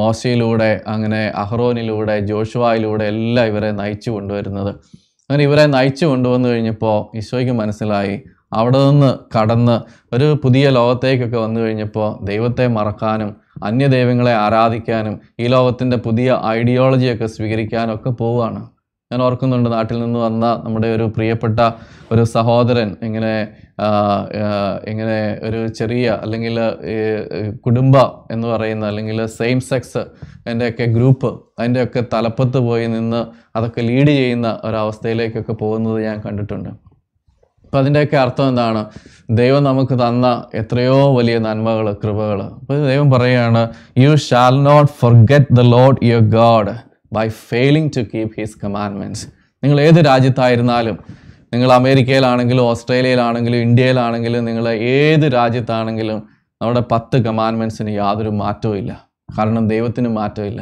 [0.01, 4.73] മോശയിലൂടെ അങ്ങനെ അഹ്റോനിലൂടെ ജോഷുവായിലൂടെ എല്ലാം ഇവരെ നയിച്ചു കൊണ്ടുവരുന്നത്.
[5.33, 8.21] അങ്ങനെ ഇവരെ നയിച്ചു കൊണ്ടുവന്നു കഴിഞ്ഞപ്പോൾ ഈശോയ്ക്ക് മനസ്സിലായി.
[8.53, 9.81] അവിടെ നിന്ന് കടന്ന്
[10.15, 18.09] ഒരു പുതിയ ലോകത്തേക്കൊക്കെ വന്നു കഴിഞ്ഞപ്പോൾ ദൈവത്തെ മറക്കാനും അന്യദൈവങ്ങളെ ആരാധിക്കാനും ഈ ലോകത്തിന്റെ പുതിയ ഐഡിയോളജിയൊക്കെ സ്വീകരിക്കാനും ഒക്കെ
[18.09, 18.61] പോവുകയാണ്.
[19.11, 21.59] ഞാൻ ഓർക്കുന്നുണ്ട് നാട്ടിൽ നിന്ന് വന്ന നമ്മുടെ ഒരു പ്രിയപ്പെട്ട
[22.11, 23.47] ഒരു സഹോദരൻ ഇങ്ങനെ
[24.89, 26.55] ഇങ്ങനെ ഒരു ചെറിയ അല്ലെങ്കിൽ
[27.65, 27.95] കുടുംബ
[28.31, 30.03] എന്ന് പറയുന്ന അല്ലെങ്കിൽ സെയിം സെക്സ്
[30.45, 33.21] അതിന്റെയൊക്കെ ഗ്രൂപ്പ് അതിന്റെയൊക്കെ തലപ്പത്ത് പോയി നിന്ന്
[33.55, 36.69] അതൊക്കെ ലീഡ് ചെയ്യുന്ന ഒരവസ്ഥയിലേക്കൊക്കെ പോകുന്നത് ഞാൻ കണ്ടിട്ടുണ്ട്.
[37.65, 38.81] അപ്പം അതിന്റെയൊക്കെ അർത്ഥം എന്താണ്?
[39.29, 43.61] ദൈവം നമുക്ക് തന്ന എത്രയോ വലിയ നന്മകൾ കൃപകൾ അപ്പോൾ ദൈവം പറയുകയാണ്
[43.97, 46.73] you shall not forget the Lord your God
[47.13, 49.25] by failing to keep his commandments
[49.63, 50.97] നിങ്ങൾ ഏത് രാജ്യത്തായിരുന്നാലും
[51.53, 56.19] നിങ്ങൾ അമേരിക്കയിലാണെങ്കിലും ഓസ്ട്രേലിയയിലാണെങ്കിലും ഇന്ത്യയിലാണെങ്കിലും നിങ്ങൾ ഏത് രാജ്യത്താണെങ്കിലും
[56.61, 58.91] നമ്മുടെ പത്ത് കമാൻമെൻസിന് യാതൊരു മാറ്റവും ഇല്ല.
[59.29, 60.61] കാരണം ദൈവത്തിന് മാറ്റമില്ല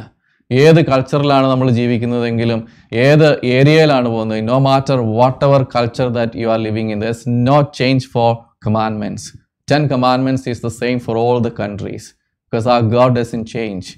[0.50, 2.60] ഏത് കൾച്ചറിലാണ് നമ്മൾ ജീവിക്കുന്നതെങ്കിലും
[3.02, 4.98] ഏത് ഏരിയയിലാണ് പോകുന്നത് no matter
[5.44, 8.30] whatever culture that you are living in thus no change for
[8.66, 9.28] commandments
[9.68, 12.08] ten commandments is the same for all the countries
[12.44, 13.88] because a God doesn't change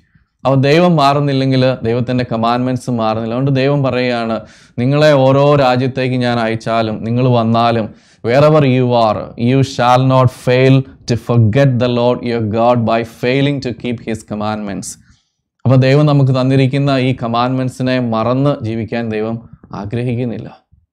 [0.47, 3.35] അപ്പോൾ ദൈവം മാറുന്നില്ലെങ്കിൽ ദൈവത്തിന്റെ കമാൻഡ്മെന്റ്സ് മാറുന്നില്ല.
[3.35, 4.41] അതുകൊണ്ട് ദൈവം പറയുകയാണ്
[4.79, 7.89] നിങ്ങളെ ഓരോ രാജ്യത്തേക്ക് ഞാൻ അയച്ചാലും നിങ്ങൾ വന്നാലും
[8.45, 13.63] wherever you are you shall not fail to forget the Lord your God by failing
[13.67, 14.99] to keep his commandments
[15.65, 20.49] അപ്പോൾ ദൈവം നമുക്ക് തന്നിരിക്കുന്ന ഈ കമാൻഡ്മെന്റ്സിനെ മറന്ന് ജീവിക്കാൻ ദൈവം ആഗ്രഹിക്കുന്നില്ല.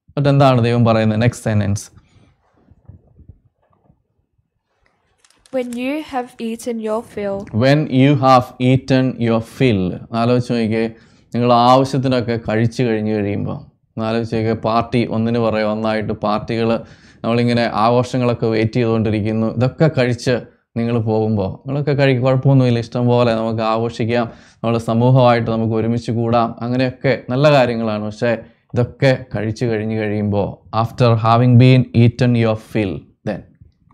[0.10, 1.22] എന്നിട്ട് എന്താണ് ദൈവം പറയുന്നത്?
[1.22, 2.01] Next sentence
[5.56, 9.82] When you have eaten your fill, When you have eaten your fill.
[10.20, 10.84] ആലോചിച്ച് നോക്കിയേ
[11.34, 13.58] നിങ്ങൾ ആവശ്യത്തിനൊക്കെ കഴിച്ചു കഴിഞ്ഞ് കഴിയുമ്പോൾ
[14.08, 16.70] ആലോചിച്ച് നോക്കിയേ പാർട്ടി ഒന്നിന് പറയാം ഒന്നായിട്ട് പാർട്ടികൾ
[17.24, 19.50] നമ്മളിങ്ങനെ ആഘോഷങ്ങളൊക്കെ വെയിറ്റ് ചെയ്തുകൊണ്ടിരിക്കുന്നു.
[19.58, 20.36] ഇതൊക്കെ കഴിച്ച്
[20.78, 22.80] നിങ്ങൾ പോകുമ്പോൾ നിങ്ങളൊക്കെ കഴിക്കും കുഴപ്പമൊന്നുമില്ല.
[22.80, 24.26] ഇഷ്ടം പോലെ നമുക്ക് ആഘോഷിക്കാം
[24.64, 26.50] നമ്മൾ സമൂഹമായിട്ട് നമുക്ക് ഒരുമിച്ച് കൂടാം.
[26.62, 28.04] അങ്ങനെയൊക്കെ നല്ല കാര്യങ്ങളാണ്.
[28.06, 28.34] പക്ഷേ
[28.74, 30.50] ഇതൊക്കെ കഴിച്ചു കഴിഞ്ഞ് കഴിയുമ്പോൾ
[30.84, 32.94] after having been eaten your fill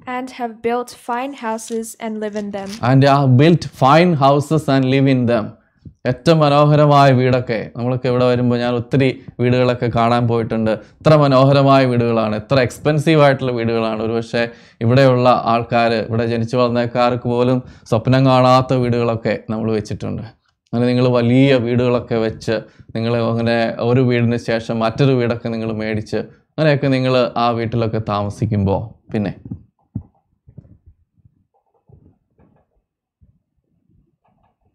[0.07, 4.85] and have built fine houses and live in them, and have built fine houses and
[4.93, 5.45] live in them.
[6.09, 9.09] ഏറ്റവും മനോഹരമായ വീടൊക്കെ നമ്മളൊക്കെ ഇവിടെ വരുമ്പോൾ ഞാൻ ഒത്തിരി
[9.41, 10.71] വീടുകളൊക്കെ കാണാൻ പോയിട്ടുണ്ട്.
[10.99, 12.35] ഇത്ര മനോഹരമായ വീടുകളാണ്.
[12.41, 13.99] എത്ര എക്സ്പെൻസീവ് ആയിട്ടുള്ള വീടുകളാണ്.
[14.05, 14.43] ഒരുപക്ഷെ
[14.85, 17.59] ഇവിടെയുള്ള ആൾക്കാർ ഇവിടെ ജനിച്ചു വളർന്നേക്കാർക്ക് പോലും
[17.91, 20.23] സ്വപ്നം കാണാത്ത വീടുകളൊക്കെ നമ്മൾ വെച്ചിട്ടുണ്ട്.
[20.73, 22.55] അങ്ങനെ നിങ്ങൾ വലിയ വീടുകളൊക്കെ വെച്ച്
[22.95, 26.19] നിങ്ങൾ അങ്ങനെ ഒരു വീടിന് ശേഷം മറ്റൊരു വീടൊക്കെ നിങ്ങൾ മേടിച്ച്
[26.55, 27.15] അങ്ങനെയൊക്കെ നിങ്ങൾ
[27.45, 28.81] ആ വീട്ടിലൊക്കെ താമസിക്കുമ്പോൾ
[29.13, 29.33] പിന്നെ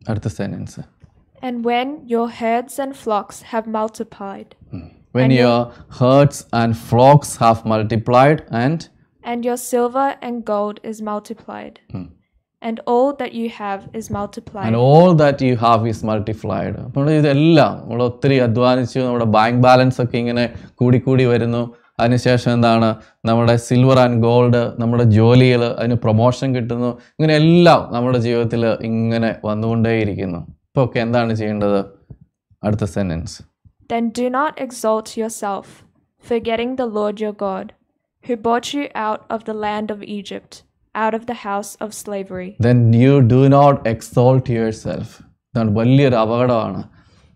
[0.10, 0.84] അടുത്ത sentence
[1.44, 4.56] and when your herds and flocks have multiplied,
[5.12, 5.58] when your
[6.00, 8.80] herds and flocks have multiplied and
[9.24, 11.76] and your silver and gold is multiplied,
[12.62, 14.68] and all that you have is multiplied.
[14.68, 20.00] and all that you have is multiplied അപ്പോൾ ഇതെല്ലാം നമ്മൾ ഒത്തിരി അധ്വാനിച്ചു നമ്മുടെ bank balance
[20.06, 20.46] ഒക്കെ ഇങ്ങനെ
[20.82, 21.62] കൂടിക്കൂടി വരുന്നു
[22.01, 22.97] അതിനുശേഷം എന്താണ്?
[23.25, 26.87] നമ്മുടെ സിൽവർ ആൻഡ് ഗോൾഡ് നമ്മുടെ ജോലികൾ അതിന് പ്രൊമോഷൻ കിട്ടുന്നു.
[26.87, 30.39] ഇങ്ങനെ എല്ലാം നമ്മുടെ ജീവിതത്തിൽ ഇങ്ങനെ വന്നുകൊണ്ടേയിരിക്കുന്നു.
[30.39, 31.81] ഇപ്പോൾ ഒക്കെ എന്താണ് ചെയ്യേണ്ടത്?
[32.65, 33.43] അടുത്ത sentence
[33.93, 35.67] Then do not exalt yourself,
[36.31, 37.67] forgetting the Lord your God,
[38.25, 40.53] who brought you out of the land of Egypt,
[40.95, 42.51] out of the house of slavery.
[42.97, 46.83] You do not exalt yourself ഇതാണ് വലിയൊരു അപകടമാണ്.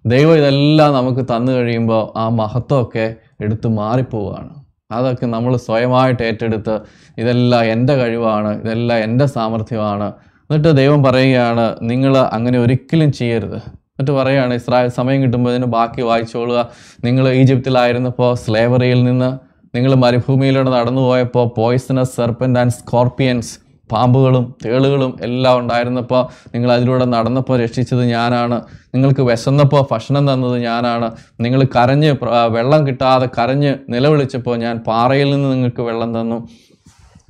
[0.07, 4.55] ദൈവം ഇതെല്ലാം നമുക്ക് തന്നു കഴിയുമ്പോൾ ആ മഹത്വമൊക്കെ എടുത്ത് മാറിപ്പോവുകയാണ്.
[4.93, 6.81] അതൊക്കെ നമ്മൾ സ്വയമായിട്ട് ഏറ്റെടുത്ത്
[7.19, 10.13] ഇതെല്ലാം എന്റെ കഴിവാണ് ഇതെല്ലാം എന്റെ സാമർഥ്യമാണ്.
[10.51, 13.57] എന്നിട്ട് ദൈവം പറയുകയാണ് നിങ്ങൾ അങ്ങനെ ഒരിക്കലും ചെയ്യരുത്.
[13.57, 16.69] എന്നിട്ട് പറയുകയാണ് ഇസ്രായേൽ സമയം കിട്ടുമ്പോൾ ഇതിന് ബാക്കി വായിച്ചോളുക.
[17.05, 19.39] നിങ്ങൾ ഈജിപ്തിലായിരുന്നപ്പോൾ സ്ലേവറിയിൽ നിന്ന്
[19.77, 26.23] നിങ്ങൾ മരുഭൂമിയിലൂടെ നടന്നു പോയപ്പോൾ പോയിസണസ് സെർപ്പന്റ് ആൻഡ് സ്കോർപ്പിയൻസ് പാമ്പുകളും തേളുകളും എല്ലാം ഉണ്ടായിരുന്നപ്പോൾ
[26.55, 28.63] നിങ്ങൾ അതിലൂടെ നടന്നപ്പോൾ രക്ഷിച്ചത് ഞാനാണ്.
[28.95, 31.09] നിങ്ങൾക്ക് വിശന്നപ്പോൾ ഭക്ഷണം തന്നത് ഞാനാണ്.
[31.41, 32.11] നിങ്ങൾ കരഞ്ഞ്
[32.57, 36.39] വെള്ളം കിട്ടാതെ കരഞ്ഞ് നിലവിളിച്ചപ്പോൾ ഞാൻ പാറയിൽ നിന്ന് നിങ്ങൾക്ക് വെള്ളം തന്നു.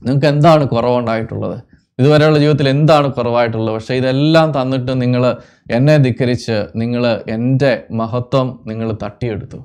[0.02, 1.56] നിങ്ങൾക്ക് എന്താണ് കുറവുണ്ടായിട്ടുള്ളത്?
[1.98, 3.74] ഇതുവരെയുള്ള ജീവിതത്തിൽ എന്താണ് കുറവായിട്ടുള്ളത്?
[3.74, 5.22] പക്ഷേ ഇതെല്ലാം തന്നിട്ട് നിങ്ങൾ
[5.70, 7.04] എന്നെ ധിക്കരിച്ച് നിങ്ങൾ
[7.36, 9.58] എന്റെ മഹത്വം നിങ്ങൾ തട്ടിയെടുത്തു.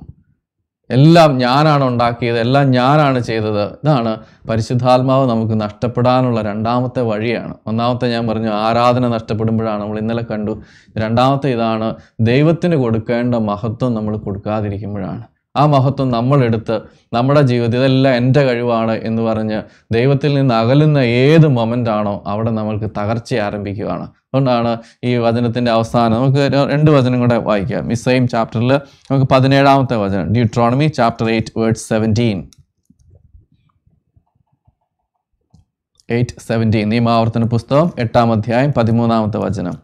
[0.98, 3.64] എല്ലാം ഞാനാണ് ഉണ്ടാക്കിയത് എല്ലാം ഞാനാണ് ചെയ്തത്.
[3.84, 4.12] ഇതാണ്
[4.50, 7.54] പരിശുദ്ധാത്മാവ് നമുക്ക് നഷ്ടപ്പെടാനുള്ള രണ്ടാമത്തെ വഴിയാണ്.
[7.68, 10.56] ഒന്നാമത്തെ ഞാൻ പറഞ്ഞു ആരാധന നഷ്ടപ്പെടുമ്പോഴാണ് നമ്മൾ ഇന്നലെ കണ്ടു.
[10.98, 11.90] രണ്ടാമത്തെ ഇതാണ്
[12.22, 15.24] ദൈവത്തിന് കൊടുക്കേണ്ട മഹത്വം നമ്മൾ കൊടുക്കാതിരിക്കുമ്പോഴാണ്.
[15.56, 16.76] ആ മഹത്വം നമ്മളെടുത്ത്
[17.16, 19.58] നമ്മുടെ ജീവിതത്തിൽ ഇതെല്ലാം എന്റെ കഴിവാണ് എന്ന് പറഞ്ഞ്
[19.96, 24.06] ദൈവത്തിൽ നിന്ന് അകലുന്ന ഏത് മൊമെന്റ് ആണോ അവിടെ നമ്മൾക്ക് തകർച്ച ആരംഭിക്കുകയാണ്.
[24.28, 24.72] അതുകൊണ്ടാണ്
[25.08, 28.72] ഈ വചനത്തിന്റെ അവസാനം നമുക്ക് രണ്ട് വചനം കൂടെ വായിക്കാം ഈ സെയിം ചാപ്റ്ററിൽ
[29.10, 32.40] നമുക്ക് പതിനേഴാമത്തെ വചനം Deuteronomy chapter eight word seventeen
[36.16, 39.76] eight seventeen നിയമാവർത്തന പുസ്തകം എട്ടാം അധ്യായം പതിമൂന്നാമത്തെ വചനം.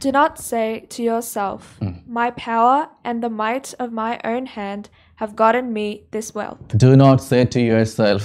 [0.00, 4.84] Do not say to yourself, My power and the might of my own hand
[5.18, 6.62] have gotten me this wealth.
[6.76, 8.24] Do not say to yourself,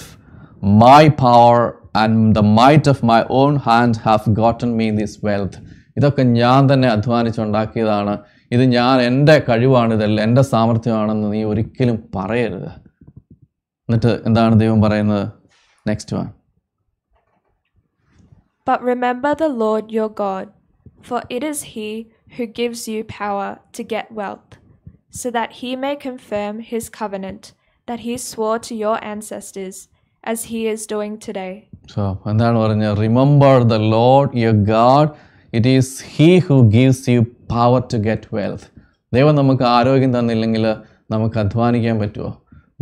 [0.80, 1.60] My power
[1.96, 5.58] and the might of my own hand have gotten me this wealth.
[5.98, 8.13] ഇതൊക്കെ ഞാൻ തന്നെ അധ്വാനിച്ചുണ്ടാക്കിയതാണ്
[8.52, 12.70] ഇത് ഞാൻ എൻ്റെ കഴിവാണ് ഇതല്ല എൻ്റെ സാമർഥ്യമാണെന്ന് നീ ഒരിക്കലും പറയരുത്
[13.90, 15.24] എന്നിട്ട് എന്താണ് ദൈവം പറയുന്നത്
[15.86, 16.28] next one
[18.68, 20.48] But remember the Lord your God,
[21.09, 21.91] for it is He
[22.37, 24.51] who gives you power to get wealth,
[25.21, 27.43] so that He may confirm His covenant
[27.88, 29.77] that He swore to your ancestors,
[30.25, 31.55] as He is doing today.
[31.95, 32.95] So എന്താണ് പറഞ്ഞത്?
[33.05, 35.11] Remember the Lord your God
[35.53, 37.21] it is he who gives you
[37.55, 38.69] power to get wealth
[39.12, 40.65] ദൈവം നമുക്ക് ആരോഗ്യം തന്നില്ലെങ്കിൽ
[41.15, 42.31] നമുക്ക് അധ്വാനിക്കാൻ പറ്റുമോ?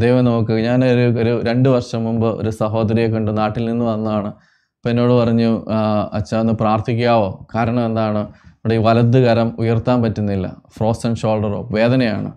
[0.02, 4.30] ദൈവം നമുക്ക് ഞാൻ ഒരു ഒരു രണ്ട് വർഷം മുമ്പ് ഒരു സഹോദരിയെ കണ്ട് നാട്ടിൽ നിന്ന് വന്നതാണ്.
[4.80, 5.48] അപ്പം എന്നോട് പറഞ്ഞു
[6.18, 7.26] അച്ഛാ ഒന്ന് പ്രാർത്ഥിക്കാവോ?
[7.54, 8.20] കാരണം എന്താണ്?
[8.44, 10.46] നമ്മുടെ ഈ വലത് കരം ഉയർത്താൻ പറ്റുന്നില്ല.
[10.76, 12.30] ഫ്രോസൺ ഷോൾഡറോ വേദനയാണ്.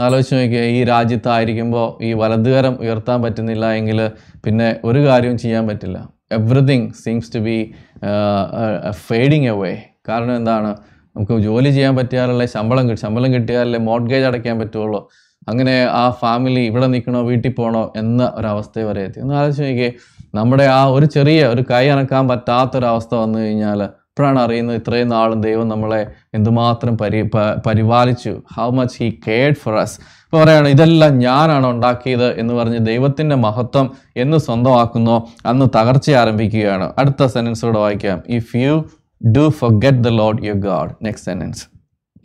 [0.00, 4.00] ആലോചിച്ച് നോക്കിയാൽ ഈ രാജ്യത്തായിരിക്കുമ്പോൾ ഈ വലത് കരം ഉയർത്താൻ പറ്റുന്നില്ല എങ്കിൽ
[4.44, 5.98] പിന്നെ ഒരു കാര്യവും ചെയ്യാൻ പറ്റില്ല.
[6.32, 7.56] Everything seems to be
[9.06, 9.72] fading away
[10.08, 10.72] കാരണം എന്താണ്?
[11.16, 15.00] നമുക്ക് ജോലി ചെയ്യാൻ പറ്റിയാലല്ലേ ശമ്പളം കിട്ടും ശമ്പളം കിട്ടിയാലല്ലേ മോഡ്ഗേജ് അടയ്ക്കാൻ പറ്റുള്ളൂ.
[15.48, 19.20] അങ്ങനെ ആ ഫാമിലി ഇവിടെ നിൽക്കണോ വീട്ടിൽ പോകണോ എന്ന ഒരവസ്ഥ വരെ എത്തി.
[19.20, 19.92] ഒന്ന് ആലോചിച്ച് നോക്കിയേ
[20.34, 25.68] നമ്മുടെ ആ ഒരു ചെറിയ ഒരു കൈ അനക്കാൻ പറ്റാത്തൊരവസ്ഥ വന്നു കഴിഞ്ഞാൽ ഇപ്പോഴാണ് അറിയുന്നത് ഇത്രയും നാളും ദൈവം
[25.68, 27.22] നമ്മളെ എന്തുമാത്രം പരി
[27.66, 28.42] പരിപാലിച്ചു.
[28.56, 33.90] How much he cared for us ഇപ്പോൾ പറയുകയാണ് ഇതെല്ലാം ഞാനാണ് ഉണ്ടാക്കിയത് എന്ന് പറഞ്ഞ് ദൈവത്തിന്റെ മഹത്വം
[34.16, 35.28] എന്ന് സ്വന്തമാക്കുന്നോ.
[35.46, 36.92] അന്ന് തകർച്ച ആരംഭിക്കുകയാണ്.
[36.98, 38.22] അടുത്ത സെന്റൻസ് കൂടെ വായിക്കാം.
[38.28, 38.84] If you
[39.36, 41.75] do forget the Lord your God next sentence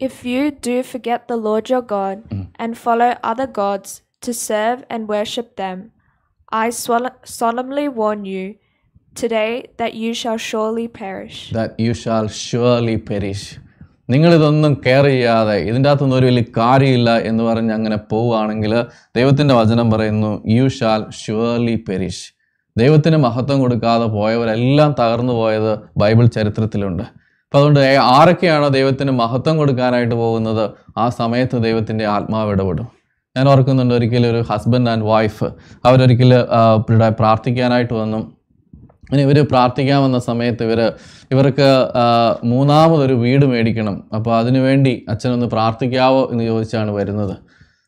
[0.02, 2.48] If you do forget the Lord your God mm.
[2.56, 5.92] and follow other gods to serve and worship them,
[6.52, 8.56] I solemnly warn you
[9.16, 11.52] today that you shall surely perish.
[11.52, 13.44] That you shall surely perish.
[14.10, 18.74] നിങ്ങളിതൊന്നും care ചെയ്യാതെ ഇതിന്റെ അകത്തൊന്നും ഒരു വലിയ കാര്യമില്ല എന്ന് പറഞ്ഞ് അങ്ങനെ പോവുകയാണെങ്കിൽ
[19.18, 22.26] ദൈവത്തിന്റെ വചനം പറയുന്നു യു ഷാൽ ഷുവർലി പെരിഷ്
[22.76, 27.06] ദൈവത്തിന് മഹത്വം കൊടുക്കാതെ പോയവരെല്ലാം തകർന്നു പോയത് ബൈബിൾ ചരിത്രത്തിലുണ്ട്
[27.52, 30.70] അപ്പം അതുകൊണ്ട് ആരൊക്കെയാണ് ദൈവത്തിന് മഹത്വം കൊടുക്കാനായിട്ട് പോകുന്നത്?
[30.98, 32.88] ആ സമയത്ത് ദൈവത്തിന്റെ ആത്മാവ് ഇടപെടും.
[33.38, 35.44] ഞാൻ ഓർക്കുന്നുണ്ട് ഒരിക്കലും ഒരു ഹസ്ബൻഡ് ആൻഡ് വൈഫ്
[35.86, 38.32] അവരൊരിക്കൽ ഇവിടെ പ്രാർത്ഥിക്കാനായിട്ട് വന്നു.
[39.14, 40.94] ഇനി ഇവർ പ്രാർത്ഥിക്കാൻ വന്ന സമയത്ത് ഇവർ
[41.32, 41.70] ഇവർക്ക്
[42.44, 44.04] മൂന്നാമതൊരു വീട് മേടിക്കണം.
[44.16, 47.36] അപ്പോൾ അതിനുവേണ്ടി അച്ഛനൊന്ന് പ്രാർത്ഥിക്കാവോ എന്ന് ചോദിച്ചാണ് വരുന്നത്.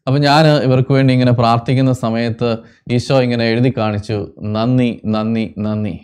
[0.07, 2.57] അപ്പം ഞാൻ ഇവർക്ക് വേണ്ടി ഇങ്ങനെ പ്രാർത്ഥിക്കുന്ന സമയത്ത്
[2.91, 4.31] ഈശോ ഇങ്ങനെ എഴുതി കാണിച്ചു.
[4.41, 5.99] നന്ദി നന്ദി നന്ദി.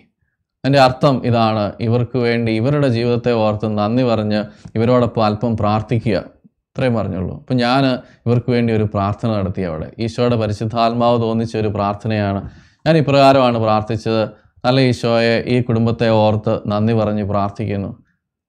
[0.64, 1.72] അതിന്റെ അർത്ഥം ഇതാണ്.
[1.82, 4.40] ഇവർക്ക് വേണ്ടി ഇവരുടെ ജീവിതത്തെ ഓർത്ത് നന്ദി പറഞ്ഞ്
[4.76, 6.18] ഇവരോടൊപ്പം അല്പം പ്രാർത്ഥിക്കുക.
[6.70, 7.36] ഇത്രയും പറഞ്ഞുള്ളൂ.
[7.38, 7.86] അപ്പം ഞാൻ
[8.26, 9.88] ഇവർക്ക് വേണ്ടി ഒരു പ്രാർത്ഥന നടത്തി അവിടെ.
[10.00, 12.42] ഈശോയുടെ പരിശുദ്ധാത്മാവ് തോന്നിച്ച ഒരു പ്രാർത്ഥനയാണ്.
[12.86, 14.24] ഞാൻ ഇപ്രകാരമാണ് പ്രാർത്ഥിച്ചത്.
[14.66, 17.90] നല്ല ഈശോയെ ഈ കുടുംബത്തെ ഓർത്ത് നന്ദി പറഞ്ഞ് പ്രാർത്ഥിക്കുന്നു.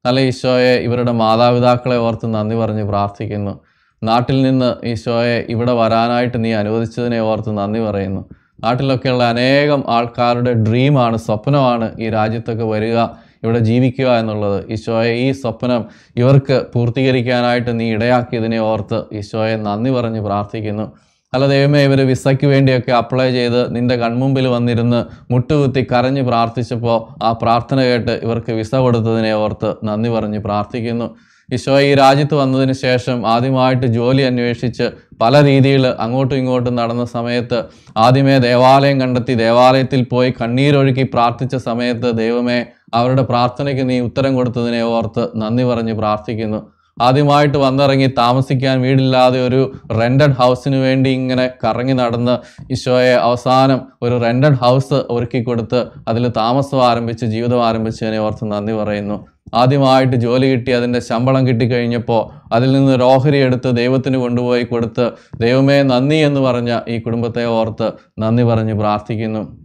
[0.06, 3.60] നല്ല ഈശോയെ ഇവരുടെ മാതാപിതാക്കളെ ഓർത്ത് നന്ദി പറഞ്ഞ് പ്രാർത്ഥിക്കുന്നു.
[4.02, 8.22] നാട്ടിൽ നിന്ന് ഈശോയെ ഇവിടെ വരാനായിട്ട് നീ അനുവദിച്ചതിനെ ഓർത്ത് നന്ദി പറയുന്നു.
[8.64, 12.98] നാട്ടിലൊക്കെയുള്ള അനേകം ആൾക്കാരുടെ ഡ്രീമാണ് സ്വപ്നമാണ് ഈ രാജ്യത്തൊക്കെ വരിക
[13.44, 14.58] ഇവിടെ ജീവിക്കുക എന്നുള്ളത്.
[14.74, 15.82] ഈശോയെ ഈ സ്വപ്നം
[16.20, 20.86] ഇവർക്ക് പൂർത്തീകരിക്കാനായിട്ട് നീ ഇടയാക്കിയതിനെ ഓർത്ത് ഈശോയെ നന്ദി പറഞ്ഞ് പ്രാർത്ഥിക്കുന്നു.
[21.32, 25.00] അല്ല ദൈവമേ ഇവർ വിസയ്ക്ക് വേണ്ടിയൊക്കെ അപ്ലൈ ചെയ്ത് നിന്റെ കൺമുമ്പിൽ വന്നിരുന്ന്
[25.32, 26.96] മുട്ടുകുത്തി കരഞ്ഞ് പ്രാർത്ഥിച്ചപ്പോൾ
[27.26, 31.06] ആ പ്രാർത്ഥന കേട്ട് ഇവർക്ക് വിസ കൊടുത്തതിനെ ഓർത്ത് നന്ദി പറഞ്ഞ് പ്രാർത്ഥിക്കുന്നു.
[31.50, 34.86] ഈശോ ഈ രാജ്യത്ത് വന്നതിന് ശേഷം ആദ്യമായിട്ട് ജോലി അന്വേഷിച്ച്
[35.22, 37.58] പല രീതിയിൽ അങ്ങോട്ടും ഇങ്ങോട്ടും നടന്ന സമയത്ത്
[38.04, 42.58] ആദ്യമേ ദേവാലയം കണ്ടെത്തി ദേവാലയത്തിൽ പോയി കണ്ണീരൊഴുക്കി പ്രാർത്ഥിച്ച സമയത്ത് ദൈവമേ
[42.98, 46.60] അവരുടെ പ്രാർത്ഥനയ്ക്ക് നീ ഉത്തരം കൊടുത്തതിനെ ഓർത്ത് നന്ദി പറഞ്ഞ് പ്രാർത്ഥിക്കുന്നു.
[46.96, 49.60] ആദ്യമായിട്ട് വന്നിറങ്ങി താമസിക്കാൻ വീടില്ലാതെ ഒരു
[50.00, 52.34] റെന്റഡ് ഹൗസിന് വേണ്ടി ഇങ്ങനെ കറങ്ങി നടന്ന്
[52.74, 55.80] ഈശോയെ അവസാനം ഒരു റെന്റഡ് ഹൗസ് ഒരുക്കി കൊടുത്ത്
[56.12, 59.18] അതിൽ താമസം ആരംഭിച്ച് ജീവിതം ആരംഭിച്ചതിനെ ഓർത്ത് നന്ദി പറയുന്നു.
[59.54, 66.14] ആദ്യമായിട്ട് ജോലി കിട്ടി അതിന്റെ ശമ്പളം കിട്ടിക്കഴിഞ്ഞപ്പോൾ അതിൽ നിന്ന് ഓഹരി എടുത്ത് ദൈവത്തിന് കൊണ്ടുപോയി കൊടുത്ത് ദൈവമേ നന്ദി
[66.14, 69.58] എന്ന് പറഞ്ഞ ഈ കുടുംബത്തെ ഓർത്ത് നന്ദി പറഞ്ഞ് പ്രാർത്ഥിക്കുന്നു.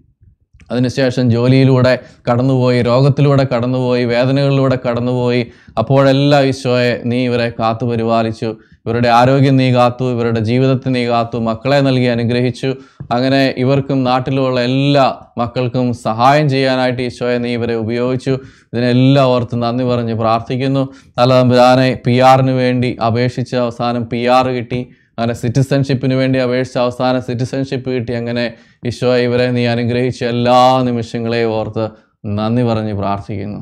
[0.72, 5.48] അതിനുശേഷം ജോലിയിലൂടെ കടന്നുപോയി രോഗത്തിലൂടെ കടന്നുപോയി വേദനകളിലൂടെ കടന്നുപോയി.
[5.78, 11.80] അപ്പോഴെല്ലാം ഈശോയെ നീ ഇവരെ കാത്തു പരിപാലിച്ചു ഇവരുടെ ആരോഗ്യം നീ കാത്തു ഇവരുടെ ജീവിതത്തെ നീ കാത്തു മക്കളെ
[11.82, 12.70] നൽകി അനുഗ്രഹിച്ചു.
[13.12, 15.06] അങ്ങനെ ഇവർക്കും നാട്ടിലുള്ള എല്ലാ
[15.38, 18.34] മക്കൾക്കും സഹായം ചെയ്യാനായിട്ട് ഈശോയെ നീ ഇവരെ ഉപയോഗിച്ചു.
[18.74, 20.84] ഇതിനെല്ലാം ഓർത്ത് നന്ദി പറഞ്ഞ് പ്രാർത്ഥിക്കുന്നു.
[21.18, 24.82] നല്ല തമ്പുരാനെ പി ആറിന് വേണ്ടി അപേക്ഷിച്ച് അവസാനം പി ആറ് കിട്ടി.
[25.18, 28.14] അങ്ങനെ സിറ്റിസൺഷിപ്പിന് വേണ്ടി അപേക്ഷിച്ച് അവസാനം സിറ്റിസൺഷിപ്പ് കിട്ടി.
[28.14, 28.46] അങ്ങനെ
[28.86, 31.86] ഈശോ ഇവരെ നീ അനുഗ്രഹിച്ച എല്ലാ നിമിഷങ്ങളെയും ഓർത്ത്
[32.26, 33.62] നന്ദി പറഞ്ഞ് പ്രാർത്ഥിക്കുന്നു.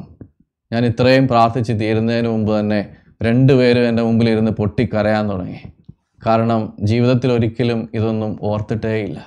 [0.72, 2.82] ഞാൻ ഇത്രയും പ്രാർത്ഥിച്ച് തീരുന്നതിന് മുമ്പ് തന്നെ
[3.26, 5.60] രണ്ടുപേരും എന്റെ മുമ്പിലിരുന്ന് പൊട്ടിക്കരയാൻ തുടങ്ങി.
[6.26, 9.20] കാരണം ജീവിതത്തിൽ ഒരിക്കലും ഇതൊന്നും ഓർത്തിട്ടേയില്ല.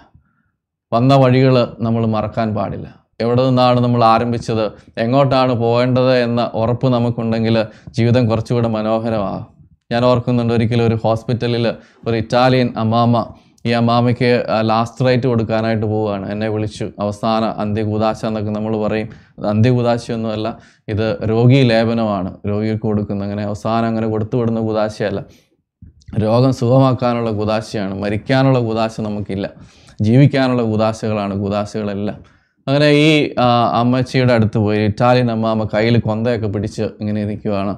[0.93, 2.95] വന്ന വഴികൾ നമ്മൾ മറക്കാൻ പാടില്ല.
[3.21, 4.73] എവിടെ നിന്നാണ് നമ്മൾ ആരംഭിച്ചത്?
[4.99, 9.47] എങ്ങോട്ടാണ് പോകേണ്ടത് എന്ന ഉറപ്പ് നമുക്കുണ്ടെങ്കിൽ ജീവിതം കുറച്ചുകൂടെ മനോഹരമാകും.
[9.93, 11.75] ഞാൻ ഓർക്കുന്നുണ്ട് ഒരിക്കലും ഒരു ഹോസ്പിറ്റലിൽ
[12.09, 13.35] ഒരു ഇറ്റാലിയൻ അമ്മാമ
[13.68, 14.31] ഈ അമ്മാമയ്ക്ക്
[14.70, 16.26] ലാസ്റ്റ് റൈറ്റ് കൊടുക്കാനായിട്ട് പോവുകയാണ്.
[16.33, 16.87] എന്നെ വിളിച്ചു.
[17.05, 19.09] അവസാന അന്ത്യകൂതാശ എന്നൊക്കെ നമ്മൾ പറയും.
[19.52, 20.48] അന്ത്യകൂതാശയൊന്നുമല്ല
[20.92, 22.31] ഇത് രോഗി ലേപനമാണ്.
[22.50, 25.22] രോഗിക്ക് കൊടുക്കുന്ന അങ്ങനെ അവസാനം അങ്ങനെ കൊടുത്തു വിടുന്ന കൂതാശയല്ല
[26.24, 29.46] രോഗം സുഖമാക്കാനുള്ള കുതാശയാണ് മരിക്കാനുള്ള കുതാശ നമുക്കില്ല.
[30.07, 32.18] ജീവിക്കാനുള്ള കുതാശകളാണ് കുതാശകളെല്ലാം
[32.66, 33.09] അങ്ങനെ ഈ
[33.81, 34.79] അമ്മച്ചിയുടെ അടുത്ത് പോയി.
[34.90, 37.74] ഇറ്റാലിയൻ അമ്മാമ്മ കയ്യിൽ കൊന്തയൊക്കെ പിടിച്ച് ഇങ്ങനെ നിൽക്കുവാണ്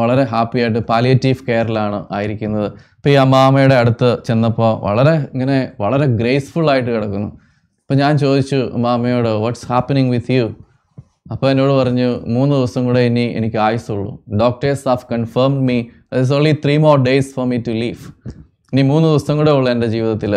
[0.00, 2.68] വളരെ ഹാപ്പി ആയിട്ട് പാലിയേറ്റീവ് കെയറിലാണ് ആയിരിക്കുന്നത്.
[2.96, 7.28] അപ്പോൾ ഈ അമ്മാമ്മയുടെ അടുത്ത് ചെന്നപ്പോൾ വളരെ ഇങ്ങനെ വളരെ ഗ്രേസ്ഫുൾ ആയിട്ട് കിടക്കുന്നു.
[7.82, 10.46] അപ്പോൾ ഞാൻ ചോദിച്ചു അമ്മാമ്മയോട് വാട്ട്സ് ഹാപ്പനിങ് വിത്ത് യു
[11.32, 15.76] അപ്പോൾ എന്നോട് പറഞ്ഞു മൂന്ന് ദിവസം കൂടെ ഇനി എനിക്ക് ആയുസുള്ളൂ doctors have confirmed me
[16.12, 18.04] it's only three more days for me to leave
[18.72, 20.34] ഇനി മൂന്ന് ദിവസം കൂടെ ഉള്ളൂ എന്റെ ജീവിതത്തിൽ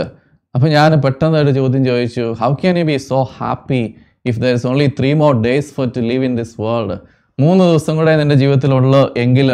[0.55, 3.81] അപ്പോൾ ഞാൻ പെട്ടെന്ന് ഒരു ചോദ്യം ചോദിച്ചു how can you be so happy
[4.25, 6.97] if there is only three more days for to leave in this world
[7.41, 9.49] മൂന്ന് ദിവസം കൂടെ നിന്റെ ജീവിതത്തിലുള്ളൂ എങ്കിൽ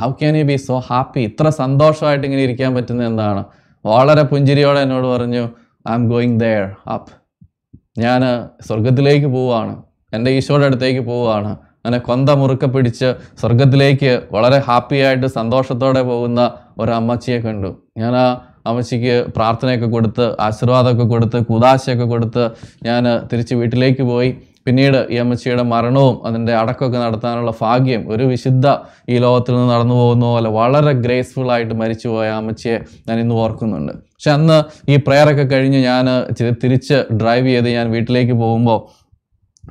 [0.00, 3.42] how can you be so happy ഇത്ര സന്തോഷമായിട്ട് ഇങ്ങനെ ഇരിക്കാൻ പറ്റുന്നത് എന്താണ്?
[3.84, 5.42] വളരെ പുഞ്ചിരിയോടെ എന്നോട് പറഞ്ഞു
[5.90, 7.12] I'm going there up
[8.04, 8.22] ഞാൻ
[8.66, 9.74] സ്വർഗത്തിലേക്ക് പോവുകയാണ്.
[10.16, 11.52] എന്റെ ഈശോയുടെ അടുത്തേക്ക് പോവുകയാണ്.
[11.78, 13.08] അങ്ങനെ കൊന്ത മുറുക്ക പിടിച്ച്
[13.40, 16.40] സ്വർഗത്തിലേക്ക് വളരെ ഹാപ്പി ആയിട്ട് സന്തോഷത്തോടെ പോകുന്ന
[16.82, 17.70] ഒരു അമ്മച്ചിയെ കണ്ടു.
[18.02, 18.26] ഞാൻ ആ
[18.70, 22.44] അമ്മച്ചിക്ക് പ്രാർത്ഥനയൊക്കെ കൊടുത്ത് ആശീർവാദമൊക്കെ കൊടുത്ത് കുതാശയൊക്കെ കൊടുത്ത്
[22.88, 24.30] ഞാൻ തിരിച്ച് വീട്ടിലേക്ക് പോയി.
[24.66, 28.66] പിന്നീട് ഈ അമ്മച്ചിയുടെ മരണവും അതിന്റെ അടക്കമൊക്കെ നടത്താനുള്ള ഭാഗ്യം ഒരു വിശുദ്ധ
[29.08, 32.76] ഈ ലോകത്തിൽ നിന്ന് നടന്നു പോകുന്ന പോലെ വളരെ ഗ്രേസ്ഫുൾ ആയിട്ട് മരിച്ചുപോയ അമ്മച്ചിയെ
[33.08, 33.92] ഞാൻ ഇന്ന് ഓർക്കുന്നുണ്ട്.
[33.92, 34.58] പക്ഷെ അന്ന്
[34.92, 36.06] ഈ പ്രെയറൊക്കെ കഴിഞ്ഞ് ഞാൻ
[36.62, 38.80] തിരിച്ച് ഡ്രൈവ് ചെയ്ത് ഞാൻ വീട്ടിലേക്ക് പോകുമ്പോൾ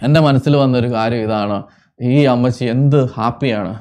[0.06, 1.60] എന്റെ മനസ്സിൽ വന്നൊരു കാര്യം ഇതാണ്.
[2.00, 3.74] ഈ അമ്മച്ചി എന്ത് ഹാപ്പിയാണ്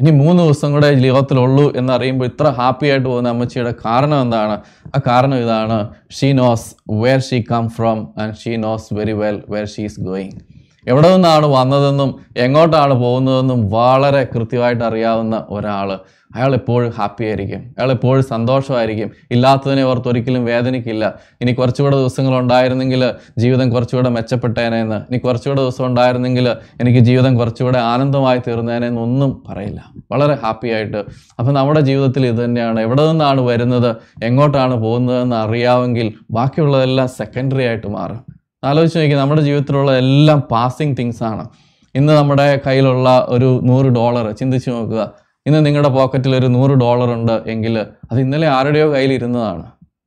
[0.00, 4.54] ഇനി മൂന്ന് ദിവസം കൂടെ ലോകത്തിലുള്ളൂ എന്നറിയുമ്പോൾ ഇത്ര ഹാപ്പി ആയിട്ട് പോകുന്ന അമ്മച്ചിയുടെ കാരണം എന്താണ്?
[4.94, 5.76] ആ കാരണം ഇതാണ്
[6.18, 6.68] she knows
[7.02, 10.38] where she come from and she knows very well where she is going
[10.86, 15.98] എവിടെ നിന്നാണ് വന്നതെന്നും എങ്ങോട്ടാണ് പോകുന്നതെന്നും വളരെ കൃത്യമായിട്ട് അറിയാവുന്ന ഒരാൾ
[16.34, 17.58] അയാൾ എപ്പോഴും ഹാപ്പി ആയിരിക്കും.
[17.58, 19.10] അയാൾ എപ്പോഴും സന്തോഷമായിരിക്കും.
[19.30, 21.14] ഇല്ലാത്തതിനെ ഓർത്ത് ഒരിക്കലും വേദനിക്കില്ല.
[21.40, 26.48] ഇനി കുറച്ചുകൂടെ ദിവസങ്ങൾ ഉണ്ടായിരുന്നെങ്കിൽ ജീവിതം കുറച്ചുകൂടെ മെച്ചപ്പെട്ടേനെന്ന് ഇനി കുറച്ചുകൂടെ ദിവസം ഉണ്ടായിരുന്നെങ്കിൽ
[26.80, 29.84] എനിക്ക് ജീവിതം കുറച്ചുകൂടെ ആനന്ദമായി തീർന്നേനെന്ന് ഒന്നും പറയില്ല.
[30.12, 31.04] വളരെ ഹാപ്പി ആയിട്ട്.
[31.38, 32.80] അപ്പം നമ്മുടെ ജീവിതത്തിൽ ഇത് തന്നെയാണ്.
[32.80, 33.96] എവിടെ നിന്നാണ് വരുന്നത്?
[34.24, 38.39] എങ്ങോട്ടാണ് പോകുന്നതെന്ന് അറിയാമെങ്കിൽ ബാക്കിയുള്ളതെല്ലാം സെക്കൻഡറി ആയിട്ട് മാറും.
[38.64, 41.44] ആലോചിച്ച് നോക്കി നമ്മുടെ ജീവിതത്തിലുള്ള എല്ലാം പാസിങ് തിങ്സ് ആണ്.
[41.94, 45.12] ഇന്ന് നമ്മുടെ കയ്യിലുള്ള ഒരു നൂറ് ഡോളർ ചിന്തിച്ച് നോക്കുക.
[45.46, 49.64] ഇന്ന് നിങ്ങളുടെ പോക്കറ്റിൽ ഒരു നൂറ് ഡോളർ ഉണ്ട് എങ്കിൽ അത് ഇന്നലെ ആരുടെയോ കയ്യിൽ ഇരുന്നതാണ്.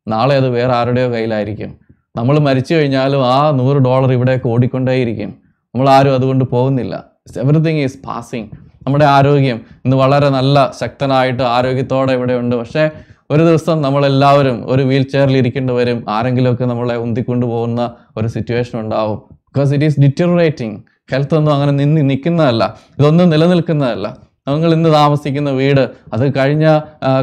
[0.07, 1.71] നാളെ അത് വേറെ ആരുടെയോ കയ്യിലായിരിക്കും.
[2.15, 5.29] നമ്മൾ മരിച്ചു കഴിഞ്ഞാലും ആ നൂറ് ഡോളർ ഇവിടെയൊക്കെ ഓടിക്കൊണ്ടേയിരിക്കും.
[5.75, 7.03] നമ്മൾ ആരും അതുകൊണ്ട് പോകുന്നില്ല.
[7.37, 8.49] എവറിത്തിങ് ഈസ് പാസിങ്
[8.85, 12.55] നമ്മുടെ ആരോഗ്യം ഇന്ന് വളരെ നല്ല ശക്തനായിട്ട് ആരോഗ്യത്തോടെ ഇവിടെ ഉണ്ട്.
[12.55, 12.89] പക്ഷേ
[13.29, 17.81] ഒരു ദിവസം നമ്മളെല്ലാവരും ഒരു വീൽ ചെയറിൽ ഇരിക്കേണ്ടി വരും ആരെങ്കിലുമൊക്കെ നമ്മളെ ഉന്തിക്കൊണ്ട് പോകുന്ന
[18.17, 19.19] ഒരു സിറ്റുവേഷൻ ഉണ്ടാവും.
[19.47, 20.77] Because it is deteriorating
[21.11, 22.63] health ഒന്നും അങ്ങനെ നിന്ന് നിൽക്കുന്നതല്ല
[22.99, 24.07] ഇതൊന്നും നിലനിൽക്കുന്നതല്ല.
[24.47, 25.83] നിങ്ങൾ ഇന്ന് താമസിക്കുന്ന വീട്
[26.13, 26.65] അത് കഴിഞ്ഞ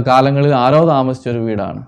[0.08, 1.80] കാലങ്ങളിൽ ആരോ താമസിച്ച ഒരു വീടാണ്.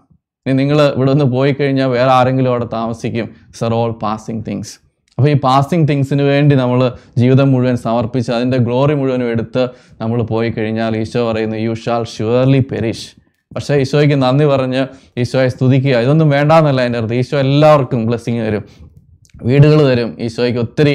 [0.47, 3.27] ഇനി നിങ്ങൾ ഇവിടെ നിന്ന് പോയി കഴിഞ്ഞാൽ വേറെ ആരെങ്കിലും അവിടെ താമസിക്കും.
[3.59, 4.75] സർ ഓൾ പാസിങ് തിങ്സ്
[5.19, 6.81] അപ്പോൾ ഈ പാസിങ് തിങ്സിന് വേണ്ടി നമ്മൾ
[7.21, 9.63] ജീവിതം മുഴുവൻ സമർപ്പിച്ച് അതിന്റെ ഗ്ലോറി മുഴുവനും എടുത്ത്
[10.01, 13.09] നമ്മൾ പോയി കഴിഞ്ഞാൽ ഈശോ പറയുന്നു യു ഷാൽ ഷുവർലി പെരിഷ്
[13.57, 14.83] പക്ഷേ ഈശോയ്ക്ക് നന്ദി പറഞ്ഞ്
[15.19, 15.95] ഈശോയെ സ്തുതിക്കുക.
[16.05, 17.15] ഇതൊന്നും വേണ്ടാന്നല്ല എന്റെ അർത്ഥം.
[17.15, 18.65] ഈശോ എല്ലാവർക്കും ബ്ലെസ്സിങ് തരും.
[19.45, 20.11] വീടുകൾ തരും.
[20.21, 20.95] ഈശോയ്ക്ക് ഒത്തിരി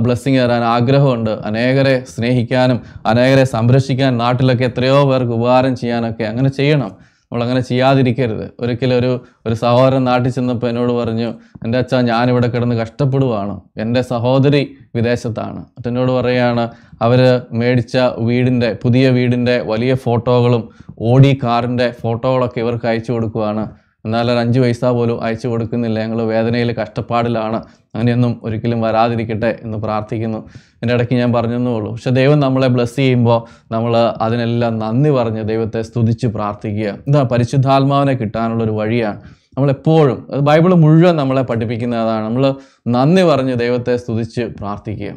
[0.00, 1.30] ബ്ലെസ്സിങ് തരാൻ ആഗ്രഹമുണ്ട്.
[1.30, 6.92] അനേകരെ സ്നേഹിക്കാനും അനേകരെ സംരക്ഷിക്കാൻ നാട്ടിലൊക്കെ എത്രയോ പേർക്ക് ഉപകാരം ചെയ്യാനൊക്കെ അങ്ങനെ ചെയ്യണം.
[7.32, 8.52] നമ്മളങ്ങനെ ചെയ്യാതിരിക്കരുത്.
[8.60, 11.34] ഒരിക്കലും ഒരു ഒരു സഹോദരൻ നാട്ടിൽ ചെന്നപ്പോൾ എന്നോട് പറഞ്ഞു
[11.64, 13.60] എന്റെ അച്ഛാ ഞാനിവിടെ കിടന്ന് കഷ്ടപ്പെടുവാണ്.
[13.76, 15.64] എന്റെ സഹോദരി വിദേശത്താണ്.
[15.86, 16.70] എന്നോട് പറയുകയാണ്
[17.02, 23.85] അവർ മേടിച്ച വീടിന്റെ പുതിയ വീടിന്റെ വലിയ ഫോട്ടോകളും ഓടി കാറിന്റെ ഫോട്ടോകളൊക്കെ ഇവർക്ക് അയച്ചു കൊടുക്കുവാണ്.
[24.06, 26.00] എന്നാൽ ഒരു അഞ്ച് പൈസ പോലും അയച്ചു കൊടുക്കുന്നില്ല.
[26.00, 27.56] ഞങ്ങൾ വേദനയിൽ കഷ്ടപ്പാടിലാണ്.
[27.94, 30.38] അങ്ങനെയൊന്നും ഒരിക്കലും വരാതിരിക്കട്ടെ എന്ന് പ്രാർത്ഥിക്കുന്നു.
[30.82, 31.92] എന്റെ ഇടയ്ക്ക് ഞാൻ പറഞ്ഞെന്നേ ഉള്ളൂ.
[31.92, 33.38] പക്ഷെ ദൈവം നമ്മളെ ബ്ലസ് ചെയ്യുമ്പോൾ
[33.72, 36.90] നമ്മൾ അതിനെല്ലാം നന്ദി പറഞ്ഞ് ദൈവത്തെ സ്തുതിച്ച് പ്രാർത്ഥിക്കുക.
[37.06, 39.20] എന്താ പരിശുദ്ധാത്മാവിനെ കിട്ടാനുള്ളൊരു വഴിയാണ്.
[39.56, 42.24] നമ്മളെപ്പോഴും ബൈബിൾ മുഴുവൻ നമ്മളെ പഠിപ്പിക്കുന്നതാണ്.
[42.24, 42.54] നമ്മൾ
[42.88, 45.12] നന്ദി പറഞ്ഞ് ദൈവത്തെ സ്തുതിച്ച് പ്രാർത്ഥിക്കുക.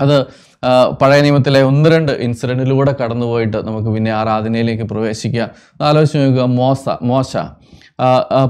[0.00, 0.26] അത്
[1.02, 5.50] പഴയ നിയമത്തിലെ ഒന്ന് രണ്ട് ഇൻസിഡന്റിലൂടെ കടന്നുപോയിട്ട് നമുക്ക് പിന്നെ ആരാധനയിലേക്ക് പ്രവേശിക്കുക
[5.82, 6.42] ആലോചിച്ച് നോക്കുക.
[6.42, 7.36] മോശ മോശ.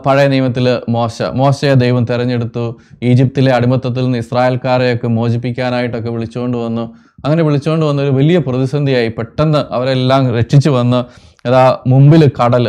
[0.07, 2.65] പഴയ നിയമത്തിൽ മോശ മോശയെ ദൈവം തിരഞ്ഞെടുത്തു.
[3.03, 6.85] ഈജിപ്തിലെ അടിമത്തത്തിൽ നിന്ന് ഇസ്രായേൽക്കാരെയൊക്കെ മോചിപ്പിക്കാനായിട്ടൊക്കെ വിളിച്ചുകൊണ്ട് വന്നു.
[7.25, 11.01] അങ്ങനെ വിളിച്ചുകൊണ്ട് വന്ന ഒരു വലിയ പ്രതിസന്ധിയായി പെട്ടെന്ന് അവരെല്ലാം രക്ഷിച്ചു വന്ന്
[11.49, 12.67] അതാ മുമ്പിൽ കടൽ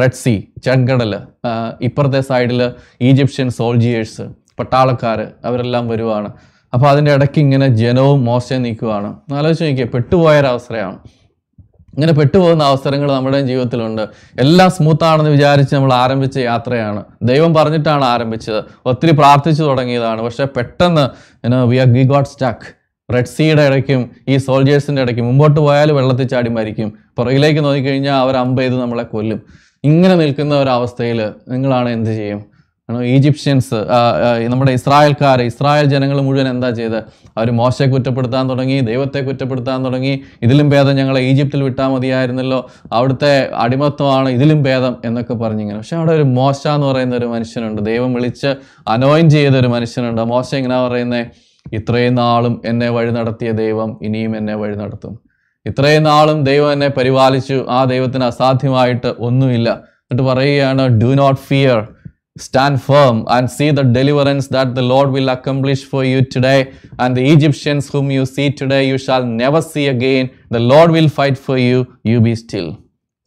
[0.00, 1.12] റെഡ് സി ചെങ്കടൽ
[1.80, 2.60] ഇപ്പുറത്തെ സൈഡിൽ
[3.00, 4.24] ഈജിപ്ഷ്യൻ സോൾജിയേഴ്സ്
[4.58, 6.28] പട്ടാളക്കാർ അവരെല്ലാം വരുവാണ്.
[6.74, 9.08] അപ്പോൾ അതിന്റെ ഇടയ്ക്ക് ഇങ്ങനെ ജനവും മോശം നീക്കുവാണ്.
[9.32, 10.98] ആലോചിച്ച് നോക്കിയാൽ പെട്ടുപോയൊരവസരമാണ്
[11.94, 14.02] ഇങ്ങനെ പെട്ടുപോകുന്ന അവസരങ്ങൾ നമ്മുടെ ജീവിതത്തിലുണ്ട്.
[14.38, 17.04] എല്ലാം സ്മൂത്താണെന്ന് വിചാരിച്ച് നമ്മൾ ആരംഭിച്ച യാത്രയാണ്.
[17.22, 18.64] ദൈവം പറഞ്ഞിട്ടാണ് ആരംഭിച്ചത്.
[18.86, 20.22] ഒത്തിരി പ്രാർത്ഥിച്ചു തുടങ്ങിയതാണ്.
[20.22, 21.04] പക്ഷേ പെട്ടെന്ന്
[21.72, 22.68] we are we got stuck
[23.14, 26.92] Red സീയുടെ ഇടയ്ക്കും ഈ സോൾജേഴ്സിന്റെ ഇടയ്ക്കും മുമ്പോട്ട് പോയാൽ വെള്ളത്തിൽ ചാടി മരിക്കും.
[27.18, 29.42] പുറകിലേക്ക് നോക്കിക്കഴിഞ്ഞാൽ അവർ അമ്പ് ചെയ്ത് നമ്മളെ കൊല്ലും.
[29.84, 32.51] ഇങ്ങനെ നിൽക്കുന്ന ഒരവസ്ഥയിൽ നിങ്ങളാണ് എന്ത് ചെയ്യും?
[33.00, 33.74] ഈജിപ്ഷ്യൻസ്
[34.48, 36.96] നമ്മുടെ ഇസ്രായേൽക്കാർ ഇസ്രായേൽ ജനങ്ങൾ മുഴുവൻ എന്താ ചെയ്ത്
[37.38, 40.20] അവർ മോശയെ കുറ്റപ്പെടുത്താൻ തുടങ്ങി ദൈവത്തെ കുറ്റപ്പെടുത്താൻ തുടങ്ങി.
[40.42, 42.70] ഇതിലും ഭേദം ഞങ്ങളെ ഈജിപ്തിൽ വിട്ടാൽ മതിയായിരുന്നല്ലോ.
[42.92, 45.78] അവിടുത്തെ അടിമത്വമാണ് ഇതിലും ഭേദം എന്നൊക്കെ പറഞ്ഞിങ്ങനെ.
[45.78, 47.82] പക്ഷെ അവിടെ ഒരു മോശ എന്ന് പറയുന്ന ഒരു മനുഷ്യനുണ്ട്.
[47.82, 48.54] ദൈവം വിളിച്ച്
[48.88, 50.22] അനോയിൻ ചെയ്ത ഒരു മനുഷ്യനുണ്ട്.
[50.22, 51.26] മോശ ഇങ്ങനെ പറയുന്നത്
[51.72, 55.18] ഇത്രയും നാളും എന്നെ വഴി നടത്തിയ ദൈവം ഇനിയും എന്നെ വഴി നടത്തും.
[55.66, 57.66] ഇത്രയും നാളും ദൈവം എന്നെ പരിപാലിച്ചു.
[57.68, 59.70] ആ ദൈവത്തിന് അസാധ്യമായിട്ട് ഒന്നുമില്ല.
[59.72, 61.88] എന്നിട്ട് പറയുകയാണ് do not fear
[62.35, 66.57] stand firm and see the deliverance that the Lord will accomplish for you today
[66.99, 71.09] and the Egyptians whom you see today you shall never see again the Lord will
[71.15, 72.67] fight for you you be still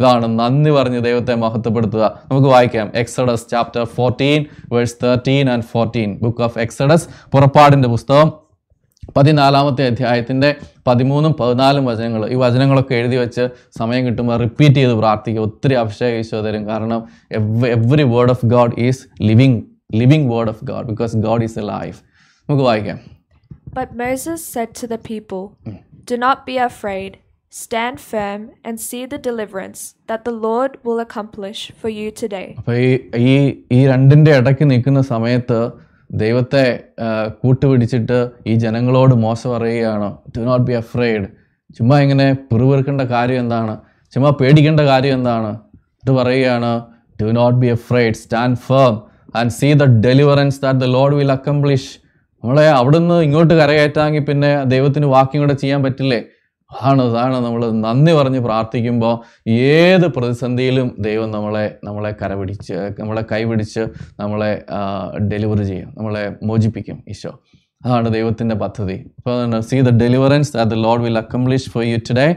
[0.00, 4.40] ഇതാണ് നന്ദി പറഞ്ഞ് ദൈവത്തെ മഹത്വപ്പെടുത്തുക നമുക്ക് വായിക്കാം Exodus chapter fourteen
[4.72, 8.30] verse thirteen and fourteen book of Exodus പുറപ്പാടിൻ്റെ പുസ്തകം
[9.17, 10.55] പതിനാലാമത്തെ അധ്യായത്തിന്റെ
[10.87, 12.29] പതിമൂന്നും പതിനാലും വചനങ്ങൾ.
[12.29, 15.41] ഈ വചനങ്ങളൊക്കെ എഴുതി വെച്ച് സമയം കിട്ടുമ്പോൾ റിപ്പീറ്റ് ചെയ്ത് പ്രാർത്ഥിക്കുക.
[15.41, 16.67] ഒത്തിരി അഭിഷേക ഈശോ തരും.
[16.67, 17.01] കാരണം
[17.71, 19.61] every word of God is living
[19.95, 21.99] living word of God because God is a life
[22.49, 22.99] നമുക്ക് വായിക്കാം.
[23.77, 25.43] But Moses said to the people,
[26.09, 27.11] Do not be afraid.
[27.51, 32.47] Stand firm and see the deliverance that the Lord will accomplish for you today.
[32.57, 33.33] അപ്പോൾ ഈ ഈ
[33.71, 35.59] ഈ രണ്ടിന്റെ ഇടയ്ക്ക് നിൽക്കുന്ന സമയത്ത്
[36.09, 36.65] ദൈവത്തെ
[37.41, 40.09] കൂട്ടുപിടിച്ചിട്ട് ഈ ജനങ്ങളോട് മോശം പറയുകയാണ്?
[40.35, 41.25] ടു നോട്ട് ബി അഫ്രൈഡ്
[41.77, 43.73] ചുമ്മാ ഇങ്ങനെ പിറുപിറുക്കേണ്ട കാര്യം എന്താണ്?
[44.13, 45.51] ചുമ്മാ പേടിക്കേണ്ട കാര്യം എന്താണ്?
[46.03, 46.71] ഇത് പറയുകയാണ്
[47.21, 48.95] to not be afraid stand firm
[49.39, 51.91] and see the deliverance that the Lord will accomplish
[52.43, 56.19] നമ്മളെ അവിടുന്ന് ഇങ്ങോട്ട് കരകയറ്റാമെങ്കിൽ പിന്നെ ദൈവത്തിന് വാക്കിയും കൂടെ ചെയ്യാൻ പറ്റില്ലേ?
[56.75, 59.15] അതാണ് അതാണ് നമ്മൾ നന്ദി പറഞ്ഞ് പ്രാർത്ഥിക്കുമ്പോൾ
[59.51, 63.83] ഏത് പ്രതിസന്ധിയിലും ദൈവം നമ്മളെ നമ്മളെ കരപിടിച്ച് നമ്മളെ കൈപിടിച്ച്
[64.19, 64.51] നമ്മളെ
[65.31, 67.31] ഡെലിവറി ചെയ്യും നമ്മളെ മോചിപ്പിക്കും ഈശോ.
[67.85, 68.97] അതാണ് ദൈവത്തിന്റെ പദ്ധതി.
[69.17, 72.35] അപ്പോൾ see the deliverance that the Lord will accomplish for you today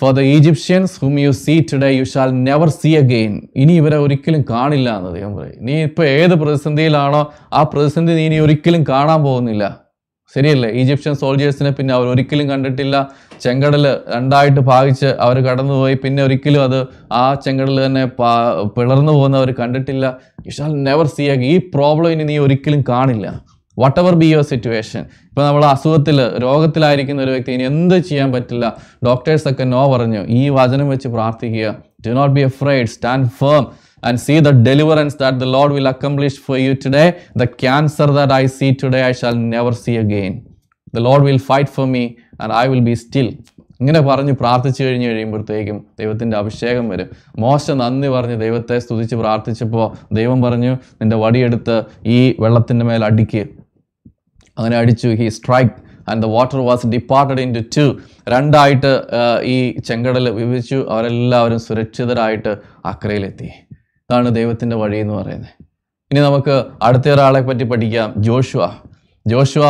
[0.00, 4.42] for the Egyptians whom you see today you shall never see again ഇനി ഇവരെ ഒരിക്കലും
[4.50, 5.58] കാണില്ല എന്ന് ദൈവം പറയും.
[5.66, 7.22] നീ ഇപ്പോൾ ഏത് പ്രതിസന്ധിയിലാണോ
[7.52, 9.81] ആ പ്രതിസന്ധി നീ ഇനി ഒരിക്കലും കാണാൻ പോകുന്നില്ല.
[10.34, 10.68] ശരിയല്ലേ?
[10.80, 12.96] ഈജിപ്ഷ്യൻ സോൾജേഴ്സിനെ പിന്നെ അവർ ഒരിക്കലും കണ്ടിട്ടില്ല.
[13.44, 15.96] ചെങ്കടൽ രണ്ടായിട്ട് ഭാഗിച്ച് അവർ കടന്നുപോയി.
[16.04, 16.78] പിന്നെ ഒരിക്കലും അത്
[17.20, 18.04] ആ ചെങ്കടൽ തന്നെ
[18.76, 20.06] പിളർന്നു പോകുന്ന അവർ കണ്ടിട്ടില്ല.
[20.46, 23.28] യു ഷാൽ നെവർ സീ ഈ പ്രോബ്ലം ഇനി നീ ഒരിക്കലും കാണില്ല.
[23.80, 28.66] Whatever be your situation ഇപ്പോൾ നമ്മൾ അസുഖത്തിൽ രോഗത്തിലായിരിക്കുന്ന ഒരു വ്യക്തി ഇനി എന്ത് ചെയ്യാൻ പറ്റില്ല?
[29.06, 30.20] ഡോക്ടേഴ്സൊക്കെ നോ പറഞ്ഞു.
[30.38, 31.68] ഈ വചനം വെച്ച് പ്രാർത്ഥിക്കുക.
[32.06, 33.64] Do not be afraid stand firm
[34.02, 37.08] and see the deliverance that the Lord will accomplish for you today.
[37.42, 40.32] The cancer that I see today, I shall never see again.
[40.94, 42.04] The Lord will fight for me
[42.40, 43.30] and I will be still.
[43.80, 49.86] ഇങ്ങനെ പറഞ്ഞ് പ്രാർത്ഥിച്ചു കഴിഞ്ഞ് കഴിയുമ്പോഴത്തേക്കും ദൈവത്തിന്റെ അഭിഷേകം വരും മോശ നന്ദി പറഞ്ഞ് ദൈവത്തെ സ്തുതിച്ച് പ്രാർത്ഥിച്ചപ്പോൾ
[50.18, 51.76] ദൈവം പറഞ്ഞു നിന്റെ വടിയെടുത്ത്
[52.16, 53.42] ഈ വെള്ളത്തിന്റെ മേൽ അടിക്ക്
[54.58, 55.74] അങ്ങനെ അടിച്ചു he strike
[56.10, 57.86] and the water was departed into two
[58.34, 58.92] രണ്ടായിട്ട്
[59.54, 59.56] ഈ
[59.88, 62.54] ചെങ്കടൽ വിഭജിച്ചു അവരെല്ലാവരും സുരക്ഷിതരായിട്ട്
[62.92, 63.50] അക്കരയിലെത്തി
[64.02, 65.50] ഇതാണ് ദൈവത്തിന്റെ വഴി എന്ന് പറയുന്നത്.
[66.12, 68.14] ഇനി നമുക്ക് അടുത്ത ഒരാളെ പറ്റി പഠിക്കാം.
[68.16, 68.68] ജോഷുവ.
[69.26, 69.64] ജോഷുവ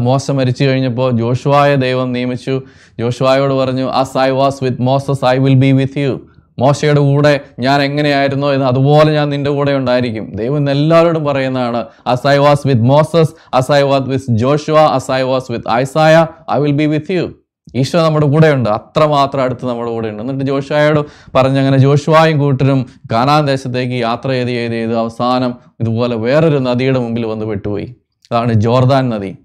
[0.00, 2.62] മോശം മരിച്ചു കഴിഞ്ഞപ്പോൾ ജോഷുവായ ദൈവം നിയമിച്ചു.
[2.98, 6.26] ജോഷുവായോട് പറഞ്ഞു as I was with Moses I will be with you
[6.58, 10.32] മോശയുടെ കൂടെ ഞാൻ എങ്ങനെയായിരുന്നോ എന്ന് അതുപോലെ ഞാൻ നിന്റെ കൂടെ ഉണ്ടായിരിക്കും.
[10.36, 15.10] ദൈവം ഇന്ന് എല്ലാവരോടും പറയുന്നതാണ് as I was with Moses as I was with Joshua as
[15.10, 17.32] I was with Isaiah I will be with you
[17.74, 18.68] Isho നമ്മുടെ കൂടെയുണ്ട്.
[18.68, 20.22] അത്രമാത്രം അടുത്ത് നമ്മുടെ കൂടെയുണ്ട്.
[20.22, 21.00] എന്നിട്ട് ജോഷുവായോട്
[21.34, 27.46] പറഞ്ഞങ്ങനെ ജോഷുവായും കൂട്ടരും കാനാൻ ദേശത്തേക്ക് യാത്ര ചെയ്ത് ചെയ്ത് ചെയ്ത് അവസാനം ഇതുപോലെ വേറൊരു നദിയുടെ മുമ്പിൽ വന്ന്
[27.46, 27.96] പെട്ടുപോയി.
[28.32, 29.36] അതാണ് ജോർദാൻ നദി.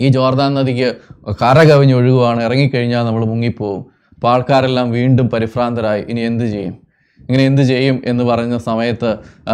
[0.00, 0.96] ഈ ജോർദാൻ നദിക്ക്
[1.42, 3.86] കര കവിഞ്ഞ് ഒഴുകുവാണ് ഇറങ്ങിക്കഴിഞ്ഞാൽ നമ്മൾ മുങ്ങിപ്പോവും.
[4.14, 6.02] അപ്പോൾ ആൾക്കാരെല്ലാം വീണ്ടും പരിഭ്രാന്തരായി.
[6.02, 6.79] ഇനി എന്ത് ചെയ്യും?
[7.30, 9.10] ഇങ്ങനെ എന്ത് ചെയ്യും എന്ന് പറഞ്ഞ സമയത്ത്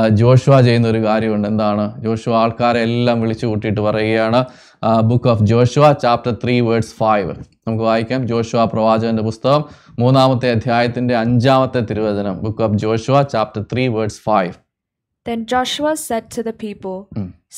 [0.09, 1.49] ജോഷുവ ചെയ്യുന്ന ഒരു കാര്യമുണ്ട്.
[1.49, 2.03] എന്താണ്?
[2.03, 4.45] ജോഷുവ ആൾക്കാരെ എല്ലാം വിളിച്ചു കൂട്ടിയിട്ട് പറയുകയാണ്
[5.01, 7.35] book of Joshua chapter three words five
[7.69, 8.29] നമുക്ക് വായിക്കാം.
[8.29, 9.65] ജോഷുവ പ്രവാചകന്റെ പുസ്തകം
[9.99, 12.43] മൂന്നാമത്തെ അധ്യായത്തിന്റെ അഞ്ചാമത്തെ തിരുവചനം.
[12.43, 14.53] Book of Joshua chapter three words five
[15.27, 16.99] Then Joshua said to the people,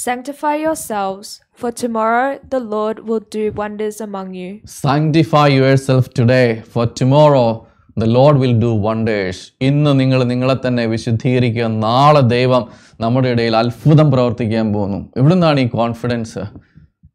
[0.05, 4.51] Sanctify yourselves, for tomorrow the Lord will do wonders among you.
[4.85, 7.67] Sanctify yourself today, for tomorrow
[7.99, 11.67] the Lord will do wonders ഇന്ന് നിങ്ങൾ നിങ്ങളെ തന്നെ വിശുദ്ധീകരിക്കുക.
[11.67, 12.65] നാളെ ദൈവം
[13.01, 14.99] നമ്മുടെ ഇടയിൽ അത്ഭുതം പ്രവർത്തിക്കാൻ പോകുന്നു.
[15.17, 16.39] എവിടെ നിന്നാണ് ഈ കോൺഫിഡൻസ്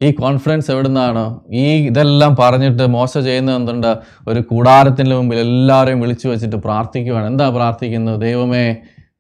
[0.04, 1.40] ഈ കോൺഫിഡൻസ് എവിടുന്നാണ്?
[1.52, 3.98] ഈ ഇതെല്ലാം പറഞ്ഞിട്ട് മോശ ചെയ്യുന്നത് എന്തുണ്ട്?
[4.28, 8.22] ഒരു കൂടാരത്തിന്റെ മുമ്പിൽ എല്ലാവരെയും വിളിച്ചു വെച്ചിട്ട് പ്രാർത്ഥിക്കുകയാണ് എന്താ പ്രാർത്ഥിക്കുന്നത്?
[8.22, 8.76] ദൈവമേ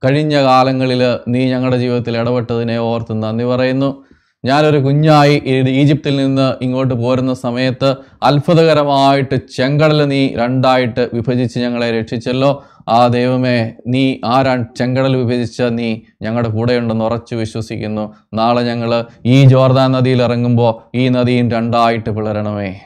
[0.05, 4.03] കഴിഞ്ഞ കാലങ്ങളിൽ നീ ഞങ്ങളുടെ ജീവിതത്തിൽ ഇടപെട്ടതിനെ ഓർത്ത് നന്ദി പറയുന്നു.
[4.45, 12.63] ഞാനൊരു കുഞ്ഞായി ഈജിപ്തിൽ നിന്ന് ഇങ്ങോട്ട് പോരുന്ന സമയത്ത് അത്ഭുതകരമായിട്ട് ചെങ്കടൽ നീ രണ്ടായിട്ട് വിഭജിച്ച് ഞങ്ങളെ രക്ഷിച്ചല്ലോ.
[12.89, 18.13] ആ ദൈവമേ നീ ആ ചെങ്കടൽ വിഭജിച്ച നീ ഞങ്ങളുടെ കൂടെയുണ്ടെന്ന് ഉറച്ചു വിശ്വസിക്കുന്നു.
[18.33, 22.79] നാളെ ഞങ്ങൾ ഈ ജോർദാൻ നദിയിൽ ഇറങ്ങുമ്പോൾ ഈ നദിയും രണ്ടായിട്ട് പിളരണമേ.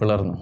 [0.00, 0.38] പിളർന്നു.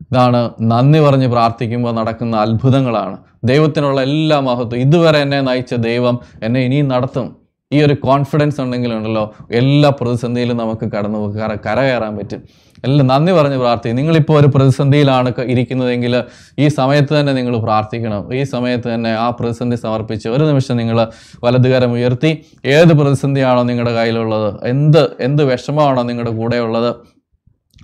[0.00, 3.18] ഇതാണ് നന്ദി പറഞ്ഞ് പ്രാർത്ഥിക്കുമ്പോൾ നടക്കുന്ന അത്ഭുതങ്ങളാണ്.
[3.44, 4.76] ദൈവത്തിനുള്ള എല്ലാ മഹത്വം.
[4.76, 7.37] ഇതുവരെ എന്നെ നയിച്ച ദൈവം എന്നെ ഇനിയും നടത്തും.
[7.72, 9.22] ഈ ഒരു കോൺഫിഡൻസ് ഉണ്ടെങ്കിലുണ്ടല്ലോ
[9.60, 12.40] എല്ലാ പ്രതിസന്ധിയിലും നമുക്ക് കടന്നു കര കരകയറാൻ പറ്റും.
[12.86, 16.14] എല്ലാം നന്ദി പറഞ്ഞ് പ്രാർത്ഥിക്കും നിങ്ങളിപ്പോൾ ഒരു പ്രതിസന്ധിയിലാണ് ഇരിക്കുന്നതെങ്കിൽ
[16.58, 18.22] ഈ സമയത്ത് തന്നെ നിങ്ങൾ പ്രാർത്ഥിക്കണം.
[18.38, 21.00] ഈ സമയത്ത് തന്നെ ആ പ്രതിസന്ധി സമർപ്പിച്ച് ഒരു നിമിഷം നിങ്ങൾ
[21.44, 22.30] വലതുകരം ഉയർത്തി
[22.76, 26.90] ഏത് പ്രതിസന്ധിയാണോ നിങ്ങളുടെ കയ്യിലുള്ളത് എന്ത് എന്ത് വിഷമമാണോ നിങ്ങളുടെ കൂടെയുള്ളത്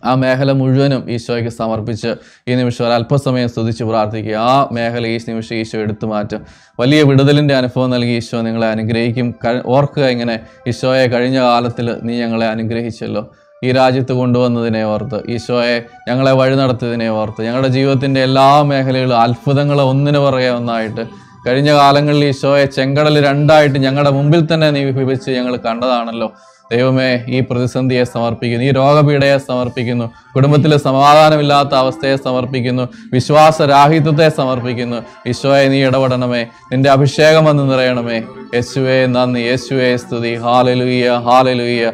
[0.05, 2.11] ആ മേഖല മുഴുവനും ഈശോയ്ക്ക് സമർപ്പിച്ച്
[2.49, 4.37] ഈ നിമിഷം ഒരു അല്പസമയം സ്തുതിച്ച് പ്രാർത്ഥിക്കുക.
[4.37, 6.41] ആ മേഖല ഈ നിമിഷം ഈശോ എടുത്തു മാറ്റും.
[6.81, 9.35] വലിയ വിടുതലിന്റെ അനുഭവം നൽകി ഈശോ നിങ്ങളെ അനുഗ്രഹിക്കും.
[9.67, 13.25] ഓർക്കുക ഇങ്ങനെ ഈശോയെ കഴിഞ്ഞ കാലത്തിൽ നീ ഞങ്ങളെ അനുഗ്രഹിച്ചല്ലോ.
[13.65, 15.77] ഈ രാജ്യത്ത് കൊണ്ടുവന്നതിനെ ഓർത്ത് ഈശോയെ
[16.09, 21.05] ഞങ്ങളെ വഴി നടത്തിയതിനെ ഓർത്ത് ഞങ്ങളുടെ ജീവിതത്തിന്റെ എല്ലാ മേഖലകളും അത്ഭുതങ്ങൾ ഒന്നിനു പുറകെ ഒന്നായിട്ട്
[21.47, 26.29] കഴിഞ്ഞ കാലങ്ങളിൽ ഈശോയെ ചെങ്കടൽ രണ്ടായിട്ട് ഞങ്ങളുടെ മുമ്പിൽ തന്നെ നീ വിഭജിച്ച് ഞങ്ങൾ കണ്ടതാണല്ലോ.
[26.73, 34.99] ദൈവമേ ഈ പ്രതിസന്ധിയെ സമർപ്പിക്കുന്നു ഈ രോഗപീഠയെ സമർപ്പിക്കുന്നു കുടുംബത്തിലെ സമാധാനമില്ലാത്ത അവസ്ഥയെ സമർപ്പിക്കുന്നു വിശ്വാസരാഹിത്വത്തെ സമർപ്പിക്കുന്നു.
[35.29, 36.43] ഈശോയെ നീ ഇടപെടണമേ
[36.73, 38.19] നിന്റെ അഭിഷേകം വന്ന് നിറയണമേ.
[38.55, 40.35] യേശുവേ നന്ദി യേശുവേ സ്തുതി.
[40.35, 41.93] ഹാലലുയ്യ ഹാലലുയ്യ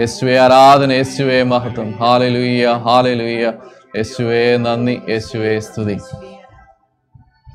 [0.00, 1.90] യേശുവേ ആരാധന യേശുവേ മഹത്വം.
[2.00, 3.52] ഹാലലുയ്യ ഹാലലുയ്യ
[3.96, 5.98] യേശുവേ നന്ദി യേശുവേ സ്തുതി.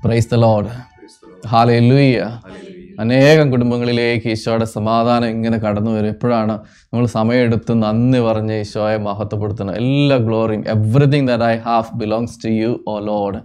[0.05, 0.68] പ്രൈസ് ദ ലോഡ്
[1.47, 2.20] ഹാലലുയ്യ
[2.99, 6.07] അനേകം കുടുംബങ്ങളിലേക്ക് ഈശോയുടെ സമാധാനം ഇങ്ങനെ കടന്നു വരും.
[6.07, 6.53] എപ്പോഴാണ്
[6.91, 9.77] നമ്മൾ സമയമെടുത്ത് നന്ദി പറഞ്ഞ് ഈശോയെ മഹത്വപ്പെടുത്തുന്നത്?
[9.77, 13.39] എല്ലാ ഗ്ലോറിയും everything that I have belongs to you O Lord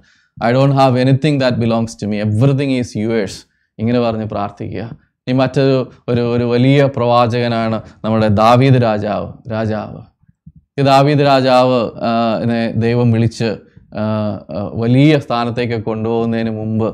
[0.44, 3.40] I don't have anything that belongs to me everything is yours
[3.78, 4.84] ഇങ്ങനെ പറഞ്ഞ് പ്രാർത്ഥിക്കുക.
[5.28, 5.76] ഈ മറ്റൊരു
[6.08, 9.28] ഒരു ഒരു വലിയ പ്രവാചകനാണ് നമ്മുടെ ദാവീദ് രാജാവ്.
[9.52, 10.00] രാജാവ്.
[10.78, 11.80] ഈ ദാവീദ് രാജാവ്
[12.84, 13.50] ദൈവം വിളിച്ച്
[14.74, 16.88] വലിയ സ്ഥാനത്തേക്ക് കൊണ്ടുപോകുന്നതിന് മുമ്പ്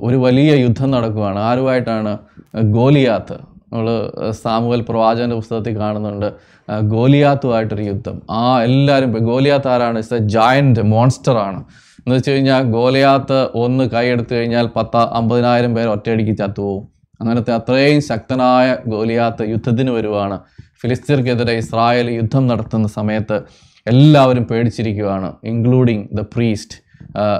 [0.00, 2.18] ഒരു വലിയ യുദ്ധം നടക്കുകയാണ് ആരുമായിട്ടാണ്?
[2.62, 3.32] ഗോലിയാത്ത്.
[3.32, 6.32] നമ്മൾ സാമുവൽ പ്രവാചകന്റെ പുസ്തകത്തിൽ കാണുന്നുണ്ട്.
[6.80, 8.22] ഗോലിയാത്തുമായിട്ടൊരു യുദ്ധം.
[8.30, 9.98] ആ എല്ലാവരും ഗോലിയാത്ത് ആരാണ്?
[9.98, 11.64] ഇസ് എ ജയന്റ് മോൺസ്റ്റർ ആണ്.
[11.98, 16.88] എന്ന് വെച്ച് കഴിഞ്ഞാൽ ഗോലിയാത്ത് ഒന്ന് കൈയെടുത്തു കഴിഞ്ഞാൽ പത്ത് അമ്പതിനായിരം പേർ ഒറ്റയടിക്ക് ചത്തുപോകും
[17.20, 20.40] അങ്ങനത്തെ അത്രയും ശക്തനായ ഗോലിയാത്ത് യുദ്ധത്തിന് വരുവാണ്.
[20.82, 23.42] ഫിലിസ്തീർക്കെതിരെ ഇസ്രായേൽ യുദ്ധം നടത്തുന്ന സമയത്ത്
[23.86, 26.83] എല്ലാവരും പേടിച്ചിരിക്കുകയാണ് ഇൻക്ലൂഡിങ് ദ പ്രീസ്റ്റ്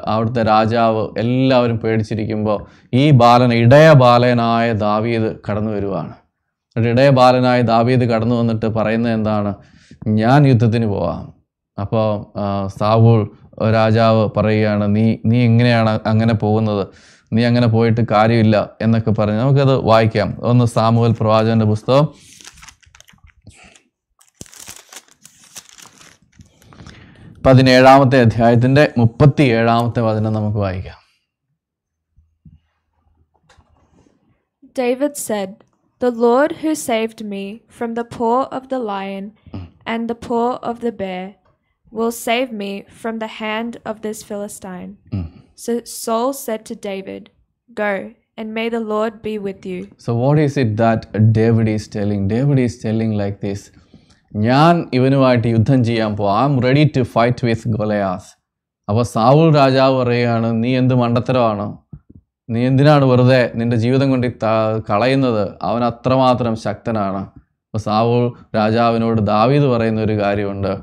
[0.07, 6.13] അവിടുത്തെ രാജാവ് എല്ലാവരും പേടിച്ചിരിക്കുമ്പോൾ ഈ ബാലൻ ഇടയ ബാലനായ ദാവീദ് കടന്നു വരുവാണ്.
[6.77, 9.55] എന്നിട്ട് ഇടയ ബാലനായ ദാവീദ് കടന്നു വന്നിട്ട് പറയുന്നത് എന്താണ്?
[10.09, 11.35] ഞാൻ യുദ്ധത്തിന് പോവാം.
[11.81, 12.09] അപ്പോൾ
[12.79, 13.31] സാവൂൾ
[13.73, 16.87] രാജാവ് പറയുകയാണ് നീ നീ എങ്ങനെയാണ് അങ്ങനെ പോകുന്നത്?
[17.33, 20.37] നീ അങ്ങനെ പോയിട്ട് കാര്യമില്ല എന്നൊക്കെ പറഞ്ഞ് നമുക്കത് വായിക്കാം.
[20.43, 22.09] ഒന്ന് സാമുവൽ പ്രവാചകന്റെ പുസ്തകം
[27.46, 30.96] പതിനേഴാമത്തെ അധ്യായത്തിന്റെ മുപ്പത്തി ഏഴാമത്തെ വചനം നമുക്ക് വായിക്കാം
[34.76, 35.50] David said,
[36.02, 39.26] The Lord who saved me from the paw of the lion
[39.86, 41.26] and the paw of the bear
[41.92, 44.92] will save me from the hand of this Philistine.
[45.14, 45.26] ഉം.
[45.56, 47.24] So Saul said to David,
[47.74, 47.94] Go,
[48.38, 49.80] and may the Lord be with you.
[49.98, 51.02] So what is it that
[51.34, 52.22] David is telling?
[52.28, 53.62] David is telling like this.
[54.35, 56.51] ഞാൻ ഇവനുമായിട്ട് യുദ്ധം ചെയ്യാൻ പോവാം.
[56.55, 58.37] I'm ready to fight with Goliath
[58.89, 61.77] അപ്പോൾ സാവുൾ രാജാവ് പറയുകയാണ് നീ എന്ത് മണ്ടത്തരമാണ്?
[62.51, 64.33] നീ എന്തിനാണ് വെറുതെ നിന്റെ ജീവിതം കൊണ്ട്
[64.91, 65.49] കളയുന്നത്?
[65.63, 67.17] അവൻ അത്രമാത്രം ശക്തനാണ്.
[67.17, 70.79] അപ്പോൾ സാവുൾ രാജാവിനോട് ദാവീദ് പറയുന്ന ഒരു കാര്യമുണ്ട്.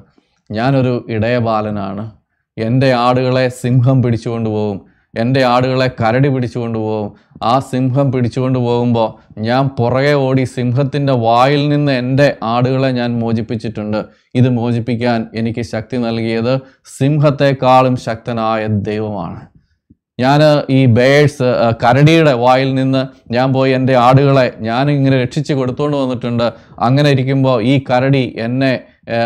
[0.52, 2.12] ഞാനൊരു ഇടയബാലനാണ്.
[2.58, 4.91] എന്റെ ആടുകളെ സിംഹം പിടിച്ചുകൊണ്ട് പോകും.
[5.20, 7.16] എന്റെ ആടുകളെ കരടി പിടിച്ചുകൊണ്ട് പോകും.
[7.44, 14.06] ആ സിംഹം പിടിച്ചുകൊണ്ട് പോകുമ്പോൾ ഞാൻ പുറകെ ഓടി സിംഹത്തിന്റെ വായിൽ നിന്ന് എന്റെ ആടുകളെ ഞാൻ മോചിപ്പിച്ചിട്ടുണ്ട്.
[14.36, 16.60] ഇത് മോചിപ്പിക്കാൻ എനിക്ക് ശക്തി നൽകിയത്
[17.00, 19.42] സിംഹത്തെക്കാളും ശക്തനായ ദൈവമാണ്.
[20.20, 21.48] ഞാൻ ഈ ബേഴ്സ്
[21.84, 26.54] കരടിയുടെ വായിൽ നിന്ന് ഞാൻ പോയി എന്റെ ആടുകളെ ഞാൻ ഇങ്ങനെ രക്ഷിച്ച് കൊടുത്തുകൊണ്ട് വന്നിട്ടുണ്ട്.
[26.80, 28.82] അങ്ങനെ ഇരിക്കുമ്പോൾ ഈ കരടി എന്നെ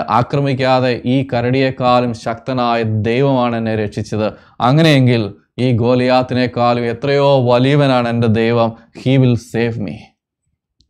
[0.10, 4.34] ആക്രമിക്കാതെ ഈ കരടിയേക്കാളും ശക്തനായ ദൈവമാണ് എന്നെ രക്ഷിച്ചത്.
[4.62, 8.70] അങ്ങനെയെങ്കിൽ ഈ ഗോലിയാത്തിനേക്കാളും എത്രയോ വലിയവനാണ് എന്റെ ദൈവം.
[9.02, 9.96] ഹീ വിൽ സേവ് മീ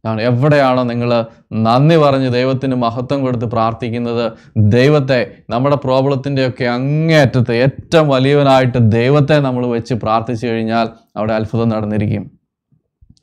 [0.04, 1.26] ആണ് എവിടെയാണോ നിങ്ങൾ
[1.66, 4.26] നന്ദി പറഞ്ഞ് ദൈവത്തിന് മഹത്വം കൊടുത്ത് പ്രാർത്ഥിക്കുന്നത്.
[4.58, 10.88] ദൈവത്തെ നമ്മുടെ പ്രോബ്ലത്തിന്റെയൊക്കെ അങ്ങേയറ്റത്ത് ഏറ്റവും വലിയവനായിട്ട് ദൈവത്തെ നമ്മൾ വെച്ച് പ്രാർത്ഥിച്ചു കഴിഞ്ഞാൽ
[11.18, 12.26] അവിടെ അത്ഭുതം നടന്നിരിക്കും.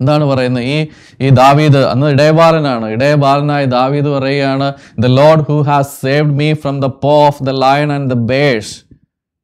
[0.01, 0.65] എന്താണ് പറയുന്നത്?
[0.65, 0.77] ഈ
[1.25, 2.87] ഈ ദാവീദ് അന്ന് ഇടയബാലനാണ്.
[2.89, 4.69] ഇടയബാലനായ ദാവീദ് പറയുകയാണ്
[5.05, 8.73] the Lord who has saved me from the paw of the lion and the bear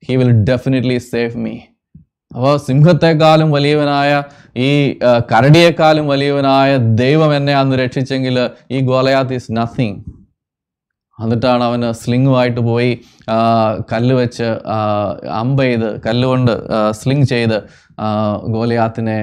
[0.08, 1.54] he will definitely save me
[2.30, 4.22] അപ്പോൾ സിംഹത്തെക്കാളും വലിയവനായ
[4.56, 4.98] ഈ
[5.30, 8.36] കരടിയേക്കാളും വലിയവനായ ദൈവം എന്നെ അന്ന് രക്ഷിച്ചെങ്കിൽ
[8.70, 9.98] ഈ ഗോലയാത്ത് ഈസ് നത്തിങ്.
[11.18, 12.90] എന്നിട്ടാണ് അവന് സ്ലിങ്ങുമായിട്ട് പോയി
[13.92, 14.48] കല്ല് വെച്ച്
[15.32, 16.52] അമ്പ ചെയ്ത് കല്ലുകൊണ്ട്
[16.90, 17.56] സ്ലിങ് ചെയ്ത്
[18.48, 19.18] ഗോലയാത്തിനെ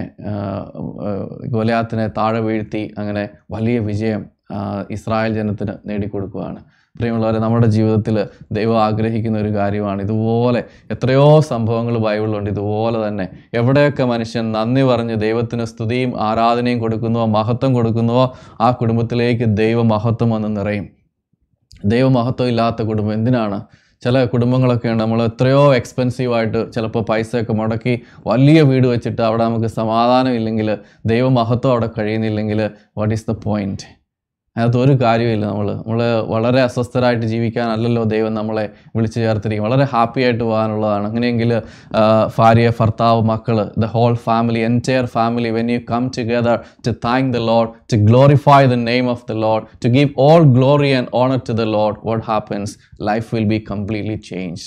[1.47, 4.23] ഗോലിയാത്തിനെ താഴെ വീഴ്ത്തി അങ്ങനെ വലിയ വിജയം
[4.89, 6.59] ഇസ്രായേൽ ജനത്തിന് നേടിക്കൊടുക്കുകയാണ്
[6.99, 8.15] പ്രിയമുള്ളവരെ നമ്മുടെ ജീവിതത്തിൽ
[8.51, 10.01] ദൈവം ആഗ്രഹിക്കുന്ന ഒരു കാര്യമാണ്.
[10.01, 12.49] ഇതുപോലെ എത്രയോ സംഭവങ്ങൾ ബൈബിളിലുണ്ട്.
[12.49, 18.25] ഇതുപോലെ തന്നെ എവിടെയൊക്കെ മനുഷ്യൻ നന്ദി പറഞ്ഞ് ദൈവത്തിന് സ്തുതിയും ആരാധനയും കൊടുക്കുന്നുവോ മഹത്വം കൊടുക്കുന്നുവോ
[18.61, 20.85] ആ കുടുംബത്തിലേക്ക് ദൈവ മഹത്വം വന്ന് നിറയും.
[21.85, 23.59] ദൈവമഹത്വം ഇല്ലാത്ത കുടുംബം എന്തിനാണ്?
[24.03, 27.93] ചില കുടുംബങ്ങളൊക്കെ ഉണ്ട് നമ്മൾ എത്രയോ എക്സ്പെൻസീവായിട്ട് ചിലപ്പോൾ പൈസയൊക്കെ മുടക്കി
[28.27, 32.61] വലിയ വീട് വെച്ചിട്ട് അവിടെ നമുക്ക് സമാധാനം ഇല്ലെങ്കിൽ ദൈവമഹത്വം അവിടെ കഴിയുന്നില്ലെങ്കിൽ
[32.97, 33.87] വാട്ട് ഈസ് ദ പോയിന്റ്
[34.55, 35.99] അതിനകത്ത് ഒരു കാര്യമില്ല നമ്മൾ നമ്മൾ
[36.33, 38.63] വളരെ അസ്വസ്ഥരായിട്ട് ജീവിക്കാനല്ലല്ലോ ദൈവം നമ്മളെ
[38.97, 41.03] വിളിച്ചു ചേർത്തിരിക്കും വളരെ ഹാപ്പി ആയിട്ട് പോകാനുള്ളതാണ്.
[41.09, 41.51] അങ്ങനെയെങ്കിൽ
[42.37, 47.41] ഭാര്യ ഭർത്താവ് മക്കൾ the whole family entire family when you come together to thank the
[47.49, 51.55] Lord to glorify the name of the Lord to give all glory and honour to
[51.61, 52.73] the Lord what happens
[53.09, 54.65] life will be completely change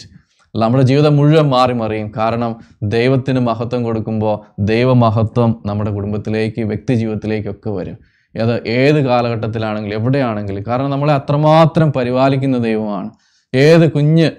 [0.54, 2.06] നമ്മുടെ ജീവിതം മുഴുവൻ മാറി മറിയും.
[2.20, 2.52] കാരണം
[2.94, 4.36] ദൈവത്തിന് മഹത്വം കൊടുക്കുമ്പോൾ
[4.72, 7.98] ദൈവമഹത്വം നമ്മുടെ കുടുംബത്തിലേക്ക് വ്യക്തി ജീവിതത്തിലേക്കൊക്കെ വരും.
[8.34, 10.64] അത് ഏത് കാലഘട്ടത്തിലാണെങ്കിലും എവിടെയാണെങ്കിലും.
[10.68, 13.10] കാരണം നമ്മളെ അത്രമാത്രം പരിപാലിക്കുന്ന ദൈവമാണ്.
[13.54, 14.30] ഏത് കുഞ്ഞ്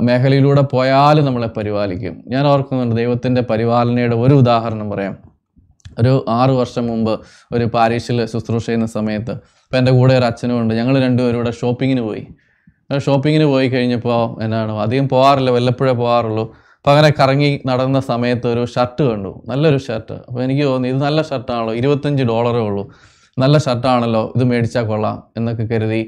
[0.00, 2.24] മേഖലയിലൂടെ പോയാലും നമ്മളെ പരിപാലിക്കും.
[2.26, 5.16] ഞാൻ ഓർക്കുന്നുണ്ട് ദൈവത്തിന്റെ പരിപാലനയുടെ ഒരു ഉദാഹരണം പറയാം.
[6.00, 7.20] ഒരു ആറു വർഷം മുമ്പ്
[7.52, 10.74] ഒരു പാരീഷിൽ ശുശ്രൂഷ ചെയ്യുന്ന സമയത്ത് ഇപ്പം എന്റെ കൂടെ ഒരു അച്ഛനും ഉണ്ട്.
[10.74, 12.26] ഞങ്ങൾ രണ്ടുപേരും ഇവിടെ ഷോപ്പിങ്ങിന് പോയി.
[13.06, 16.44] ഷോപ്പിങ്ങിന് പോയി കഴിഞ്ഞപ്പോൾ എന്നാണ് അധികം പോകാറില്ല വല്ലപ്പോഴേ പോകാറുള്ളൂ
[16.76, 19.42] അപ്പോൾ അങ്ങനെ കറങ്ങി നടന്ന സമയത്ത് ഒരു ഷർട്ട് കണ്ടു.
[19.48, 20.12] നല്ലൊരു ഷർട്ട്.
[20.12, 22.84] അപ്പോൾ എനിക്ക് തോന്നി ഇത് നല്ല ഷർട്ടാണല്ലോ ഇരുപത്തഞ്ച് ഡോളറേ ഉള്ളൂ.
[23.42, 26.00] നല്ല ഷർട്ടാണല്ലോ ഇത് മേടിച്ചാൽ കൊള്ളാം എന്നൊക്കെ കരുതി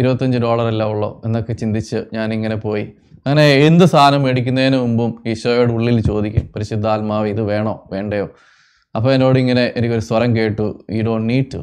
[0.00, 2.84] ഇരുപത്തഞ്ച് ഡോളറല്ല ഉള്ളൂ എന്നൊക്കെ ചിന്തിച്ച് ഞാനിങ്ങനെ പോയി.
[3.26, 8.26] അങ്ങനെ എന്ത് സാധനം മേടിക്കുന്നതിന് മുമ്പും ഈശോയുടെ ഉള്ളിൽ ചോദിക്കും പരിശുദ്ധാത്മാവ് ഇത് വേണോ വേണ്ടയോ?
[8.94, 10.66] അപ്പോൾ എന്നോട് ഇങ്ങനെ എനിക്കൊരു സ്വരം കേട്ടു
[10.96, 11.60] ഈ ഡോണ്ട് നീഡ് ടു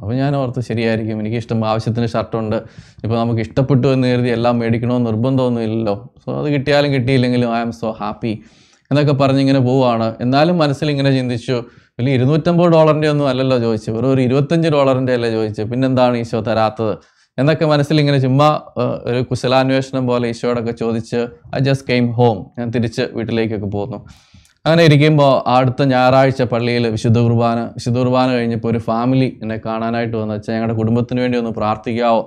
[0.00, 2.56] അപ്പോൾ ഞാൻ ഓർത്ത് ശരിയായിരിക്കും എനിക്ക് ഇഷ്ടം ആവശ്യത്തിന് ഷർട്ടുണ്ട്.
[3.04, 5.94] ഇപ്പോൾ നമുക്ക് ഇഷ്ടപ്പെട്ടു എന്ന് കരുതി എല്ലാം മേടിക്കണമെന്ന് നിർബന്ധമൊന്നും ഇല്ലല്ലോ.
[6.24, 8.32] സോ അത് കിട്ടിയാലും കിട്ടിയില്ലെങ്കിലും ഐ ആം സോ ഹാപ്പി.
[8.90, 11.56] എന്നൊക്കെ പറഞ്ഞിങ്ങനെ പോവുകയാണ് എന്നാലും മനസ്സിൽ ഇങ്ങനെ ചിന്തിച്ചു
[11.98, 16.94] വലിയ ഇരുന്നൂറ്റമ്പത് ഡോളറിന്റെ ഒന്നും അല്ലല്ലോ ചോദിച്ചു വെറും ഒരു ഇരുപത്തഞ്ച് ഡോളറിന്റെ അല്ലേ ചോദിച്ചു പിന്നെന്താണ് ഈശോ തരാത്തത്?
[17.38, 18.48] എന്നൊക്കെ മനസ്സിൽ ഇങ്ങനെ ചുമ്മാ
[19.08, 21.20] ഒരു കുശലാന്വേഷണം പോലെ ഈശോയോടൊക്കെ ചോദിച്ച്
[21.56, 23.98] ഐ ജസ്റ്റ് കെയിം ഹോം ഞാൻ തിരിച്ച് വീട്ടിലേക്കൊക്കെ പോന്നു
[24.66, 27.58] അങ്ങനെ ഇരിക്കുമ്പോൾ അടുത്ത ഞായറാഴ്ച പള്ളിയിൽ വിശുദ്ധ കുർബാന.
[27.76, 30.32] വിശുദ്ധ കുർബാന കഴിഞ്ഞപ്പോൾ ഒരു ഫാമിലി എന്നെ കാണാനായിട്ട് വന്നു.
[30.34, 32.22] വെച്ചാൽ ഞങ്ങളുടെ കുടുംബത്തിന് വേണ്ടി ഒന്ന് പ്രാർത്ഥിക്കാവോ?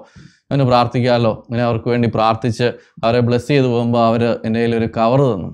[0.46, 2.68] അങ്ങനെ പ്രാർത്ഥിക്കാമല്ലോ അങ്ങനെ അവർക്ക് വേണ്ടി പ്രാർത്ഥിച്ച്
[3.04, 5.52] അവരെ ബ്ലെസ് ചെയ്ത് പോകുമ്പോൾ അവർ എന്റെ കയ്യിൽ ഒരു കവർ തന്നു.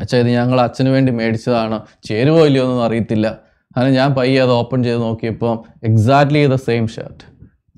[0.00, 1.76] അച്ഛാ ഇത് ഞങ്ങൾ അച്ഛന് വേണ്ടി മേടിച്ചതാണ്.
[2.08, 3.26] ചേരുവോ ഇല്ലയോ എന്നൊന്നും അറിയത്തില്ല.
[3.76, 5.54] അങ്ങനെ ഞാൻ പയ്യെ അത് ഓപ്പൺ ചെയ്ത് നോക്കിയപ്പോൾ
[5.88, 7.24] എക്സാക്ട്ലി ദ സെയിം ഷർട്ട്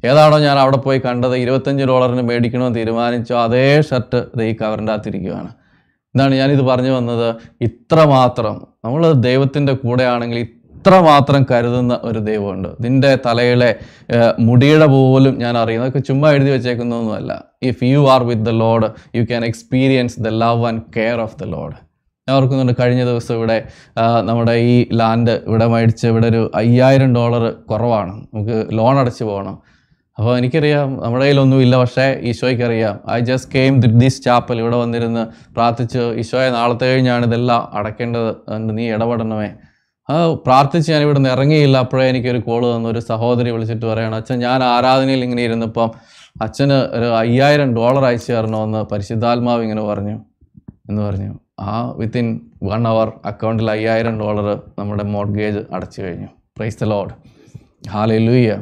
[0.04, 5.50] ഏതാണോ ഞാൻ അവിടെ പോയി കണ്ടത് ഇരുപത്തഞ്ച് ഡോളറിന് മേടിക്കണമെന്ന് തീരുമാനിച്ചോ അതേ ഷർട്ട് ഇത് ഈ കവറിന്റെ അകത്തിരിക്കുകയാണ്
[6.14, 7.26] എന്താണ് ഞാനിത് പറഞ്ഞു വന്നത്?
[7.66, 8.54] ഇത്രമാത്രം
[8.84, 12.68] നമ്മൾ ദൈവത്തിന്റെ കൂടെയാണെങ്കിൽ ഇത്രമാത്രം കരുതുന്ന ഒരു ദൈവമുണ്ട്.
[12.84, 13.70] നിന്റെ തലയിലെ
[14.48, 17.32] മുടിയുടെ പോലും ഞാൻ അറിയുന്നത് അതൊക്കെ ചുമ്മാ എഴുതി വെച്ചേക്കുന്നൊന്നുമല്ല
[17.70, 18.88] if you are with the Lord
[19.18, 21.76] you can experience the love and care of the Lord
[22.36, 23.56] ഓർക്കുന്നുണ്ട് കഴിഞ്ഞ ദിവസം ഇവിടെ
[24.28, 28.14] നമ്മുടെ ഈ ലാൻഡ് ഇവിടെ മേടിച്ച് ഇവിടെ ഒരു അയ്യായിരം ഡോളർ കുറവാണ്.
[28.34, 29.56] നമുക്ക് ലോൺ അടച്ചു പോകണം.
[30.18, 31.74] അപ്പോൾ എനിക്കറിയാം നമ്മുടെ കയ്യിലൊന്നും ഇല്ല.
[31.76, 35.26] പക്ഷേ ഈശോയ്ക്കറിയാം I just came this chapel ഇവിടെ വന്നിരുന്ന്
[35.56, 38.30] പ്രാർത്ഥിച്ച് ഈശോയെ നാളത്തെ കഴിഞ്ഞാണ് ഇതെല്ലാം അടയ്ക്കേണ്ടത്
[38.78, 39.50] നീ ഇടപെടണമേ.
[40.08, 40.14] ആ
[40.46, 41.76] പ്രാർത്ഥിച്ച് ഞാൻ ഇവിടുന്ന് ഇറങ്ങിയില്ല.
[41.84, 42.88] അപ്പോഴേ എനിക്കൊരു കോൾ തന്നു.
[42.88, 45.90] ഒരു സഹോദരി വിളിച്ചിട്ട് പറയണം അച്ഛൻ ഞാൻ ആരാധനയിൽ ഇങ്ങനെ ഇരുന്നപ്പം
[46.42, 50.16] അച്ഛന് ഒരു അയ്യായിരം ഡോളർ അയച്ചു തരണമെന്ന് പരിശുദ്ധാത്മാവ് ഇങ്ങനെ പറഞ്ഞു
[50.90, 51.32] എന്ന് പറഞ്ഞു.
[51.60, 56.28] ആ വിത്തിൻ വൺ അവർ അക്കൗണ്ടിൽ അയ്യായിരം ഡോളർ നമ്മുടെ മോർഗേജ് അടച്ചു കഴിഞ്ഞു.
[56.56, 57.14] പ്രൈസ് ദ ലോഡ്
[57.90, 58.52] ഹാല ലൂയ്യ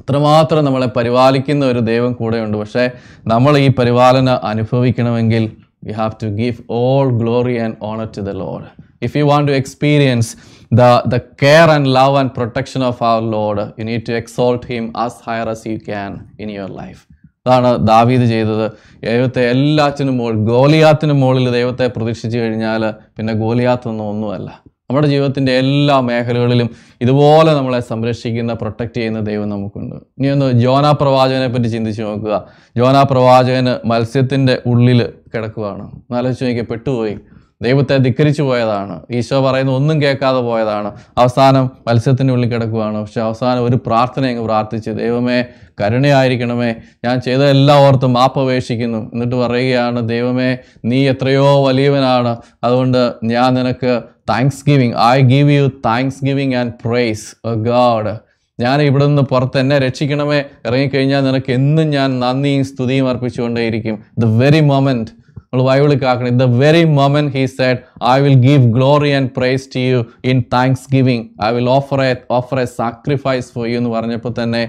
[0.00, 2.58] അത്രമാത്രം നമ്മളെ പരിപാലിക്കുന്ന ഒരു ദൈവം കൂടെയുണ്ട്.
[2.58, 2.90] പക്ഷേ
[3.26, 5.44] നമ്മൾ ഈ പരിപാലന അനുഭവിക്കണമെങ്കിൽ
[5.84, 8.66] we have to give all glory and honour to the Lord
[9.02, 10.36] if you want to experience
[10.72, 14.92] the the care and love and protection of our Lord you need to exalt him
[14.96, 17.11] as higher as you can in your life
[17.46, 18.66] അതാണ് ദാവീദ് ചെയ്തത്.
[19.04, 24.62] ദൈവത്തെ എല്ലാറ്റിനും മുകളിൽ ഗോലിയാത്തിനും മുകളിൽ ദൈവത്തെ പ്രതീക്ഷിച്ചു കഴിഞ്ഞാൽ പിന്നെ ഗോലിയാത്തൊന്നും ഒന്നുമല്ല.
[24.90, 26.70] നമ്മുടെ ജീവിതത്തിന്റെ എല്ലാ മേഖലകളിലും
[27.00, 29.94] ഇതുപോലെ നമ്മളെ സംരക്ഷിക്കുന്ന പ്രൊട്ടക്റ്റ് ചെയ്യുന്ന ദൈവം നമുക്കുണ്ട്.
[30.18, 32.48] ഇനി ഒന്ന് ജോനാ പ്രവാചകനെ പറ്റി ചിന്തിച്ച് നോക്കുക.
[32.76, 37.18] ജോനാ പ്രവാചകന് മത്സ്യത്തിന്റെ ഉള്ളിൽ കിടക്കുകയാണ് എന്നാലോചിച്ച് നോക്കിയാൽ പെട്ടുപോയി.
[37.62, 39.00] ദൈവത്തെ ധിക്കരിച്ചു പോയതാണ്.
[39.10, 40.90] ഈശോ പറയുന്ന ഒന്നും കേൾക്കാതെ പോയതാണ്.
[41.18, 45.44] അവസാനം മത്സ്യത്തിന്റെ ഉള്ളിൽ കിടക്കുകയാണ് പക്ഷെ അവസാനം ഒരു പ്രാർത്ഥന അങ്ങ് പ്രാർത്ഥിച്ച് ദൈവമേ
[45.80, 48.98] കരുണയായിരിക്കണമേ ഞാൻ ചെയ്ത ചെയ്തതെല്ലാം ഓർത്ത് മാപ്പപേക്ഷിക്കുന്നു.
[49.12, 52.36] എന്നിട്ട് പറയുകയാണ് ദൈവമേ നീ എത്രയോ വലിയവനാണ്.
[52.64, 54.02] അതുകൊണ്ട് ഞാൻ നിനക്ക്
[54.68, 55.70] thanksgiving I give you
[56.24, 58.12] thanksgiving and praise God
[58.60, 60.40] ഞാൻ ഇവിടെ നിന്ന് പുറത്ത് എന്നെ രക്ഷിക്കണമേ.
[60.66, 64.02] ഇറങ്ങിക്കഴിഞ്ഞാൽ നിനക്ക് എന്നും ഞാൻ നന്ദിയും സ്തുതിയും അർപ്പിച്ചുകൊണ്ടേയിരിക്കും.
[64.18, 65.10] ദ വെരി മൊമെന്റ്
[65.52, 67.80] നമ്മൾ ബൈബിളിൽ കാക്കണം in the very moment he said
[68.10, 70.38] I will give glory and praise to you in
[70.94, 74.62] thanksgiving I will offer a offer a sacrifice for you എന്ന് പറഞ്ഞപ്പോൾ തന്നെ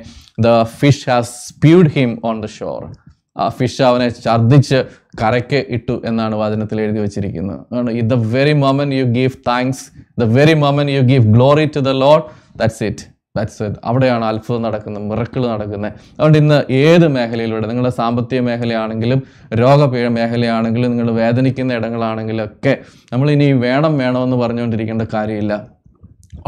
[0.48, 2.82] the fish has spewed him on the shore
[3.40, 4.80] ആ fish അവനെ ഛർദ്ദിച്ച്
[5.22, 7.62] കരയ്ക്ക് ഇട്ടു എന്നാണ് വചനത്തിൽ എഴുതി വെച്ചിരിക്കുന്നത്.
[8.14, 9.86] The very moment you give thanks
[10.20, 12.26] the very moment you give glory to the Lord
[12.58, 13.06] that's it
[13.38, 15.94] that's it അവിടെയാണ് അത്ഭുതം നടക്കുന്നത് മിറക്കിൾ നടക്കുന്നത്.
[16.18, 19.20] അതുകൊണ്ട് ഇന്ന് ഏത് മേഖലയിലൂടെ നിങ്ങളുടെ സാമ്പത്തിക മേഖലയാണെങ്കിലും
[19.62, 22.74] രോഗപീഠ മേഖലയാണെങ്കിലും നിങ്ങൾ വേദനിക്കുന്ന ഇടങ്ങളാണെങ്കിലും ഒക്കെ
[23.14, 25.54] നമ്മൾ ഇനി വേണം വേണമെന്ന് പറഞ്ഞുകൊണ്ടിരിക്കേണ്ട കാര്യമില്ല.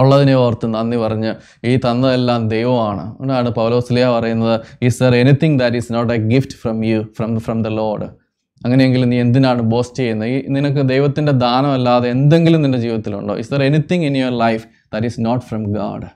[0.02, 1.32] ഉള്ളതിനെ ഓർത്ത് നന്ദി പറഞ്ഞ്
[1.70, 3.04] ഈ തന്നതെല്ലാം ദൈവമാണ്.
[3.10, 4.56] അതുകൊണ്ടാണ് പൗലോസ്ലിയ പറയുന്നത്
[4.88, 8.08] is there anything that is not a gift from you from from the Lord
[8.62, 10.30] അങ്ങനെയെങ്കിൽ നീ എന്തിനാണ് ബോസ്റ്റ് ചെയ്യുന്നത്?
[10.34, 13.36] ഈ നിനക്ക് ദൈവത്തിന്റെ ദാനമല്ലാതെ എന്തെങ്കിലും നിന്റെ ജീവിതത്തിലുണ്ടോ?
[13.44, 14.64] Is there anything in your life
[14.94, 16.08] that is not from God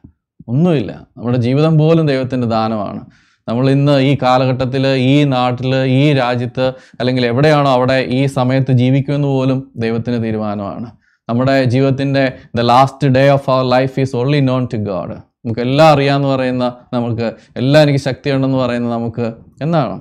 [0.50, 0.91] ഒന്നുമില്ല.
[1.18, 3.02] നമ്മുടെ ജീവിതം പോലും ദൈവത്തിന്റെ ദാനമാണ്.
[3.47, 6.66] നമ്മൾ ഇന്ന് ഈ കാലഘട്ടത്തിൽ ഈ നാട്ടിൽ ഈ രാജ്യത്ത്
[7.00, 10.88] അല്ലെങ്കിൽ എവിടെയാണോ അവിടെ ഈ സമയത്ത് ജീവിക്കുമെന്ന് പോലും ദൈവത്തിന് തീരുമാനമാണ്.
[11.30, 15.89] നമ്മുടെ ജീവിതത്തിന്റെ the last day of our life is only known to God നമുക്ക് എല്ലാം
[15.93, 17.28] അറിയാമെന്ന് പറയുന്ന നമുക്ക്
[17.58, 19.97] എല്ലാം എനിക്ക് ശക്തിയുണ്ടെന്ന് പറയുന്ന നമുക്ക് എന്താണ്?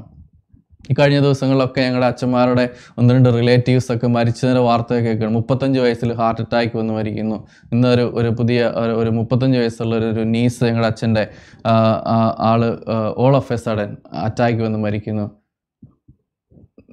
[0.98, 2.68] കഴിഞ്ഞ ദിവസങ്ങളിലൊക്കെ ഞങ്ങളുടെ അച്ഛന്മാരുടെ
[2.98, 7.46] ഒന്ന് രണ്ട് റിലേറ്റീവ്സ് ഒക്കെ മരിച്ചതിന്റെ വാർത്ത കേൾക്കണം മുപ്പത്തഞ്ച് വയസ്സിൽ ഹാർട്ട് അറ്റാക്ക് വന്ന് മരിക്കുന്നു.
[7.72, 11.26] ഇന്നൊരു ഒരു പുതിയ ഒരു- മുപ്പത്തഞ്ച് വയസ്സുള്ള ഒരു- നീസ് ഞങ്ങളുടെ അച്ഛന്റെ
[12.38, 12.78] ആൾ
[13.16, 15.30] all of a sudden attack വന്ന് മരിക്കുന്നു.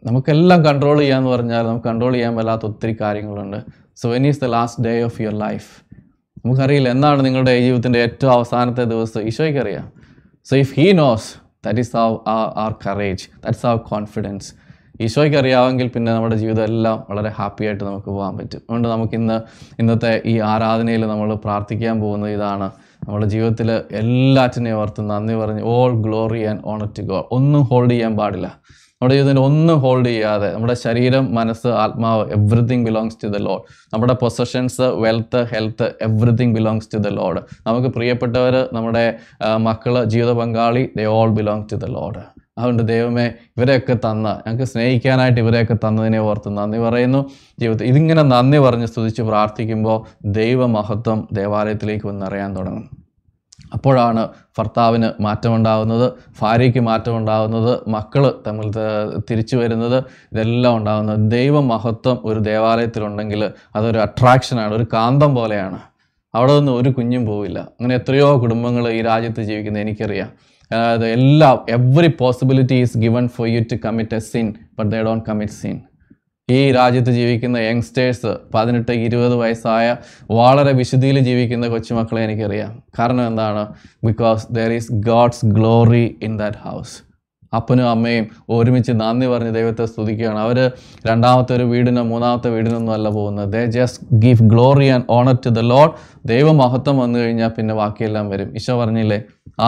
[0.05, 3.57] നമുക്കെല്ലാം കൺട്രോൾ ചെയ്യാന്ന് പറഞ്ഞാൽ നമുക്ക് കൺട്രോൾ ചെയ്യാൻ വല്ലാത്ത ഒത്തിരി കാര്യങ്ങളുണ്ട്.
[3.95, 5.83] So when is the last day of your life
[6.45, 6.89] നമുക്കറിയില്ല.
[6.89, 9.21] എന്നാണ് നിങ്ങളുടെ ജീവിതത്തിന്റെ ഏറ്റവും അവസാനത്തെ ദിവസം.
[9.21, 9.91] ഈശോയ്ക്കറിയാം
[10.45, 11.97] so if he knows that is
[12.65, 14.49] our courage that's our confidence
[15.05, 18.59] ഈശോയ്ക്ക് അറിയാമെങ്കിൽ പിന്നെ നമ്മുടെ ജീവിതം എല്ലാം വളരെ ഹാപ്പി ആയിട്ട് നമുക്ക് പോകാൻ പറ്റും.
[18.59, 19.37] അതുകൊണ്ട് നമുക്ക് ഇന്ന്
[19.79, 22.67] ഇന്നത്തെ ഈ ആരാധനയിൽ നമ്മൾ പ്രാർത്ഥിക്കാൻ പോകുന്നത് ഇതാണ്.
[23.07, 23.69] നമ്മുടെ ജീവിതത്തിൽ
[24.01, 28.47] എല്ലാറ്റിനെയും ഓർത്ത് നന്ദി പറഞ്ഞ് all glory and honour to God ഒന്നും ഹോൾഡ് ചെയ്യാൻ പാടില്ല.
[29.01, 34.13] നമ്മുടെ ജീവിതത്തിൽ ഒന്നും ഹോൾഡ് ചെയ്യാതെ നമ്മുടെ ശരീരം മനസ്സ് ആത്മാവ് everything belongs to the Lord നമ്മുടെ
[34.13, 39.03] possessions wealth health everything belongs to the Lord നമുക്ക് പ്രിയപ്പെട്ടവർ നമ്മുടെ
[39.57, 42.23] മക്കൾ ജീവിത പങ്കാളി they all belong to the Lord
[42.57, 43.27] അതുകൊണ്ട് ദൈവമേ
[43.57, 47.21] ഇവരെയൊക്കെ തന്ന ഞങ്ങൾക്ക് സ്നേഹിക്കാനായിട്ട് ഇവരെയൊക്കെ തന്നതിനെ ഓർത്ത് നന്ദി പറയുന്നു.
[47.59, 49.97] ജീവിതത്തിൽ ഇതിങ്ങനെ നന്ദി പറഞ്ഞ് സ്തുതിച്ച് പ്രാർത്ഥിക്കുമ്പോൾ
[50.39, 53.04] ദൈവമഹത്വം ദേവാലയത്തിലേക്ക് വന്നറിയാൻ തുടങ്ങും.
[53.73, 58.71] അപ്പോഴാണ് ഭർത്താവിന് മാറ്റമുണ്ടാകുന്നത് ഭാര്യയ്ക്ക് മാറ്റമുണ്ടാകുന്നത് മക്കൾ തമ്മിൽ
[59.29, 60.03] തിരിച്ചു വരുന്നത്
[60.33, 65.79] ഇതെല്ലാം ഉണ്ടാകുന്നത് ദൈവമഹത്വം ഒരു ദേവാലയത്തിലുണ്ടെങ്കിൽ അതൊരു അട്രാക്ഷനാണ് ഒരു കാന്തം പോലെയാണ്.
[66.35, 67.59] അവിടെ നിന്ന് ഒരു കുഞ്ഞും പോവില്ല.
[67.59, 70.29] അങ്ങനെ എത്രയോ കുടുംബങ്ങൾ ഈ രാജ്യത്ത് ജീവിക്കുന്നത് എനിക്കറിയാം.
[71.13, 75.53] എല്ലാ every possibility is given for you to commit a sin but they don't commit
[75.53, 75.81] sin
[76.49, 79.95] ഈ രാജ്യത്ത് ജീവിക്കുന്ന യങ്സ്റ്റേഴ്സ് പതിനെട്ട് ഇരുപത് വയസ്സായ
[80.31, 82.83] വളരെ വിശുദ്ധിയിൽ ജീവിക്കുന്ന കൊച്ചുമക്കളെ എനിക്കറിയാം.
[82.99, 83.63] കാരണം എന്താണ്?
[84.05, 87.04] Because there is God's glory in that house
[87.59, 88.25] അപ്പനും അമ്മയും
[88.55, 90.39] ഒരുമിച്ച് നന്ദി പറഞ്ഞ് ദൈവത്തെ സ്തുതിക്കുകയാണ്.
[90.45, 90.57] അവർ
[91.09, 93.47] രണ്ടാമത്തെ ഒരു വീടിനോ മൂന്നാമത്തെ വീടിനൊന്നും അല്ല പോകുന്നത്.
[93.55, 95.93] They just give glory and honour to the Lord
[96.33, 98.49] ദൈവമഹത്വം വന്നു കഴിഞ്ഞാൽ പിന്നെ ബാക്കിയെല്ലാം വരും.
[98.59, 99.19] ഈശോ പറഞ്ഞില്ലേ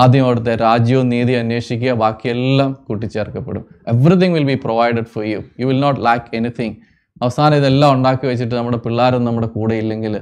[0.02, 3.64] ആദ്യം അവിടുത്തെ രാജ്യവും നീതി അന്വേഷിക്കുക ബാക്കിയെല്ലാം കൂട്ടിച്ചേർക്കപ്പെടും.
[3.94, 6.76] Everything will be provided for you you will not lack anything
[7.22, 10.16] അവസാനം ഇതെല്ലാം ഉണ്ടാക്കി വെച്ചിട്ട് നമ്മുടെ പിള്ളേരൊന്നും നമ്മുടെ കൂടെ ഇല്ലെങ്കിൽ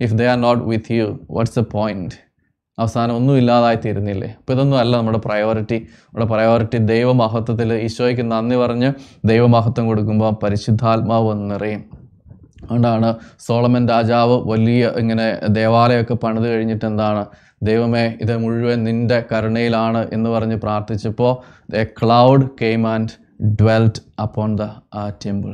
[0.00, 2.16] if they are not with you what's a point
[2.78, 4.28] അവസാനം ഒന്നും ഇല്ലാതായി തീരുന്നില്ലേ?
[4.38, 8.90] അപ്പോൾ ഇതൊന്നും അല്ല നമ്മുടെ പ്രയോറിറ്റി നമ്മുടെ പ്രയോറിറ്റി ദൈവമഹത്വത്തിൽ ഈശോയ്ക്ക് നന്ദി പറഞ്ഞ്
[9.30, 11.82] ദൈവമഹത്വം കൊടുക്കുമ്പോൾ പരിശുദ്ധാത്മാവ് നിറയും.
[12.62, 13.08] അതുകൊണ്ടാണ്
[13.46, 15.26] സോളമൻ രാജാവ് വലിയ ഇങ്ങനെ
[15.58, 17.22] ദേവാലയമൊക്കെ പണിത് കഴിഞ്ഞിട്ട് എന്താണ്?
[17.62, 21.32] ദൈവമേ ഇത് മുഴുവൻ നിന്റെ കരുണയിലാണ് എന്ന് പറഞ്ഞ് പ്രാർത്ഥിച്ചപ്പോൾ
[21.82, 23.12] a cloud came and
[23.60, 24.64] dwelt upon the
[25.24, 25.52] temple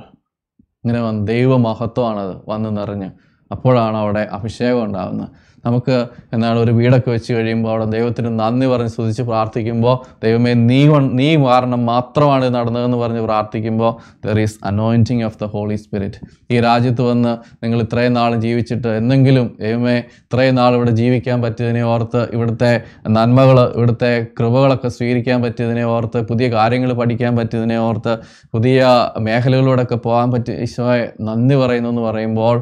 [0.85, 3.09] ഇങ്ങനെ വന്ന് ദൈവമഹത്വമാണത് വന്ന് നിറഞ്ഞ്.
[3.53, 5.29] അപ്പോഴാണ് അവിടെ അഭിഷേകം ഉണ്ടാകുന്നത്
[5.69, 5.97] നമുക്ക്
[6.35, 9.95] എന്താണ് ഒരു വീടൊക്കെ വെച്ച് കഴിയുമ്പോൾ അവിടെ ദൈവത്തിന് നന്ദി പറഞ്ഞ് സ്തുതിച്ച് പ്രാർത്ഥിക്കുമ്പോൾ
[10.25, 10.81] ദൈവമേ നീ
[11.21, 13.91] നീ കാരണം മാത്രമാണ് നടന്നതെന്ന് പറഞ്ഞ് പ്രാർത്ഥിക്കുമ്പോൾ
[14.27, 16.21] there is anointing of the Holy Spirit
[16.53, 17.33] ഈ രാജ്യത്ത് വന്ന്
[17.65, 22.73] നിങ്ങൾ ഇത്രയും നാൾ ജീവിച്ചിട്ട് എന്തെങ്കിലും ദൈവമേ ഇത്രയും നാൾ ഇവിടെ ജീവിക്കാൻ പറ്റിയതിനെ ഓർത്ത് ഇവിടുത്തെ
[23.09, 28.15] നന്മകൾ ഇവിടുത്തെ കൃപകളൊക്കെ സ്വീകരിക്കാൻ പറ്റിയതിനെ ഓർത്ത് പുതിയ കാര്യങ്ങൾ പഠിക്കാൻ പറ്റിയതിനെ ഓർത്ത്
[28.53, 28.81] പുതിയ
[29.19, 32.57] മേഖലകളിലൂടെയൊക്കെ പോകാൻ പറ്റിയ ഈശോയെ നന്ദി പറയുന്നു എന്ന് പറയുമ്പോൾ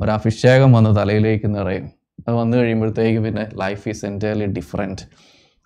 [0.00, 1.84] ഒരു അഭിഷേകം വന്ന് തലയിലേക്ക് നിറയും.
[2.24, 5.04] അത് വന്നു കഴിയുമ്പോഴത്തേക്ക് പിന്നെ ലൈഫ് ഈസ് എന്റയർലി ഡിഫറെന്റ്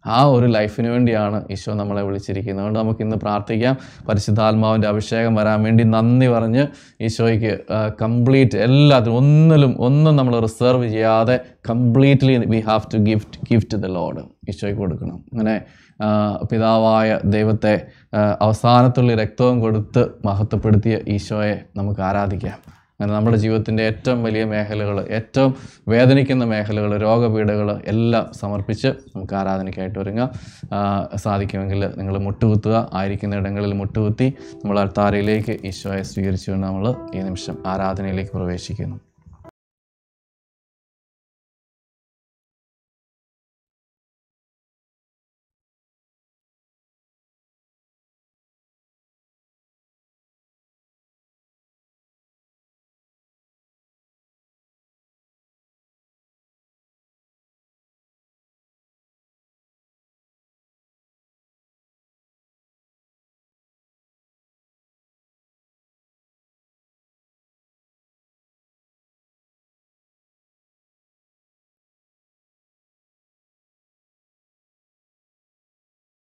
[0.04, 2.62] ആ ഒരു ലൈഫിന് വേണ്ടിയാണ് ഈശോ നമ്മളെ വിളിച്ചിരിക്കുന്നത്.
[2.62, 3.74] അതുകൊണ്ട് നമുക്ക് ഇന്ന് പ്രാർത്ഥിക്കാം.
[4.09, 6.64] പരിശുദ്ധാത്മാവിന്റെ അഭിഷേകം വരാൻ വേണ്ടി നന്ദി പറഞ്ഞ്
[7.07, 7.52] ഈശോയ്ക്ക്
[8.02, 11.36] കംപ്ലീറ്റ് എല്ലാത്തിനും ഒന്നിലും ഒന്നും നമ്മൾ റിസർവ് ചെയ്യാതെ
[11.70, 15.18] completely we have to gift gift the Lord ഈശോയ്ക്ക് കൊടുക്കണം.
[15.32, 15.57] അങ്ങനെ
[16.50, 17.74] പിതാവായ ദൈവത്തെ
[18.46, 22.59] അവസാനത്തുള്ള രക്തവും കൊടുത്ത് മഹത്വപ്പെടുത്തിയ ഈശോയെ നമുക്ക് ആരാധിക്കാം.
[23.01, 25.51] അങ്ങനെ നമ്മുടെ ജീവിതത്തിന്റെ ഏറ്റവും വലിയ മേഖലകൾ ഏറ്റവും
[25.92, 30.30] വേദനിക്കുന്ന മേഖലകൾ രോഗപീഠകൾ എല്ലാം സമർപ്പിച്ച് നമുക്ക് ആരാധനയ്ക്കായിട്ട് ഒരുങ്ങാം.
[31.24, 34.28] സാധിക്കുമെങ്കിൽ നിങ്ങൾ മുട്ടുകുത്തുക ആയിരിക്കുന്ന ഇടങ്ങളിൽ മുട്ടുകുത്തി
[34.62, 36.86] നമ്മൾ അൾത്താരയിലേക്ക് ഈശോയെ സ്വീകരിച്ചുകൊണ്ട് നമ്മൾ
[37.16, 38.97] ഈ നിമിഷം ആരാധനയിലേക്ക് പ്രവേശിക്കുന്നു.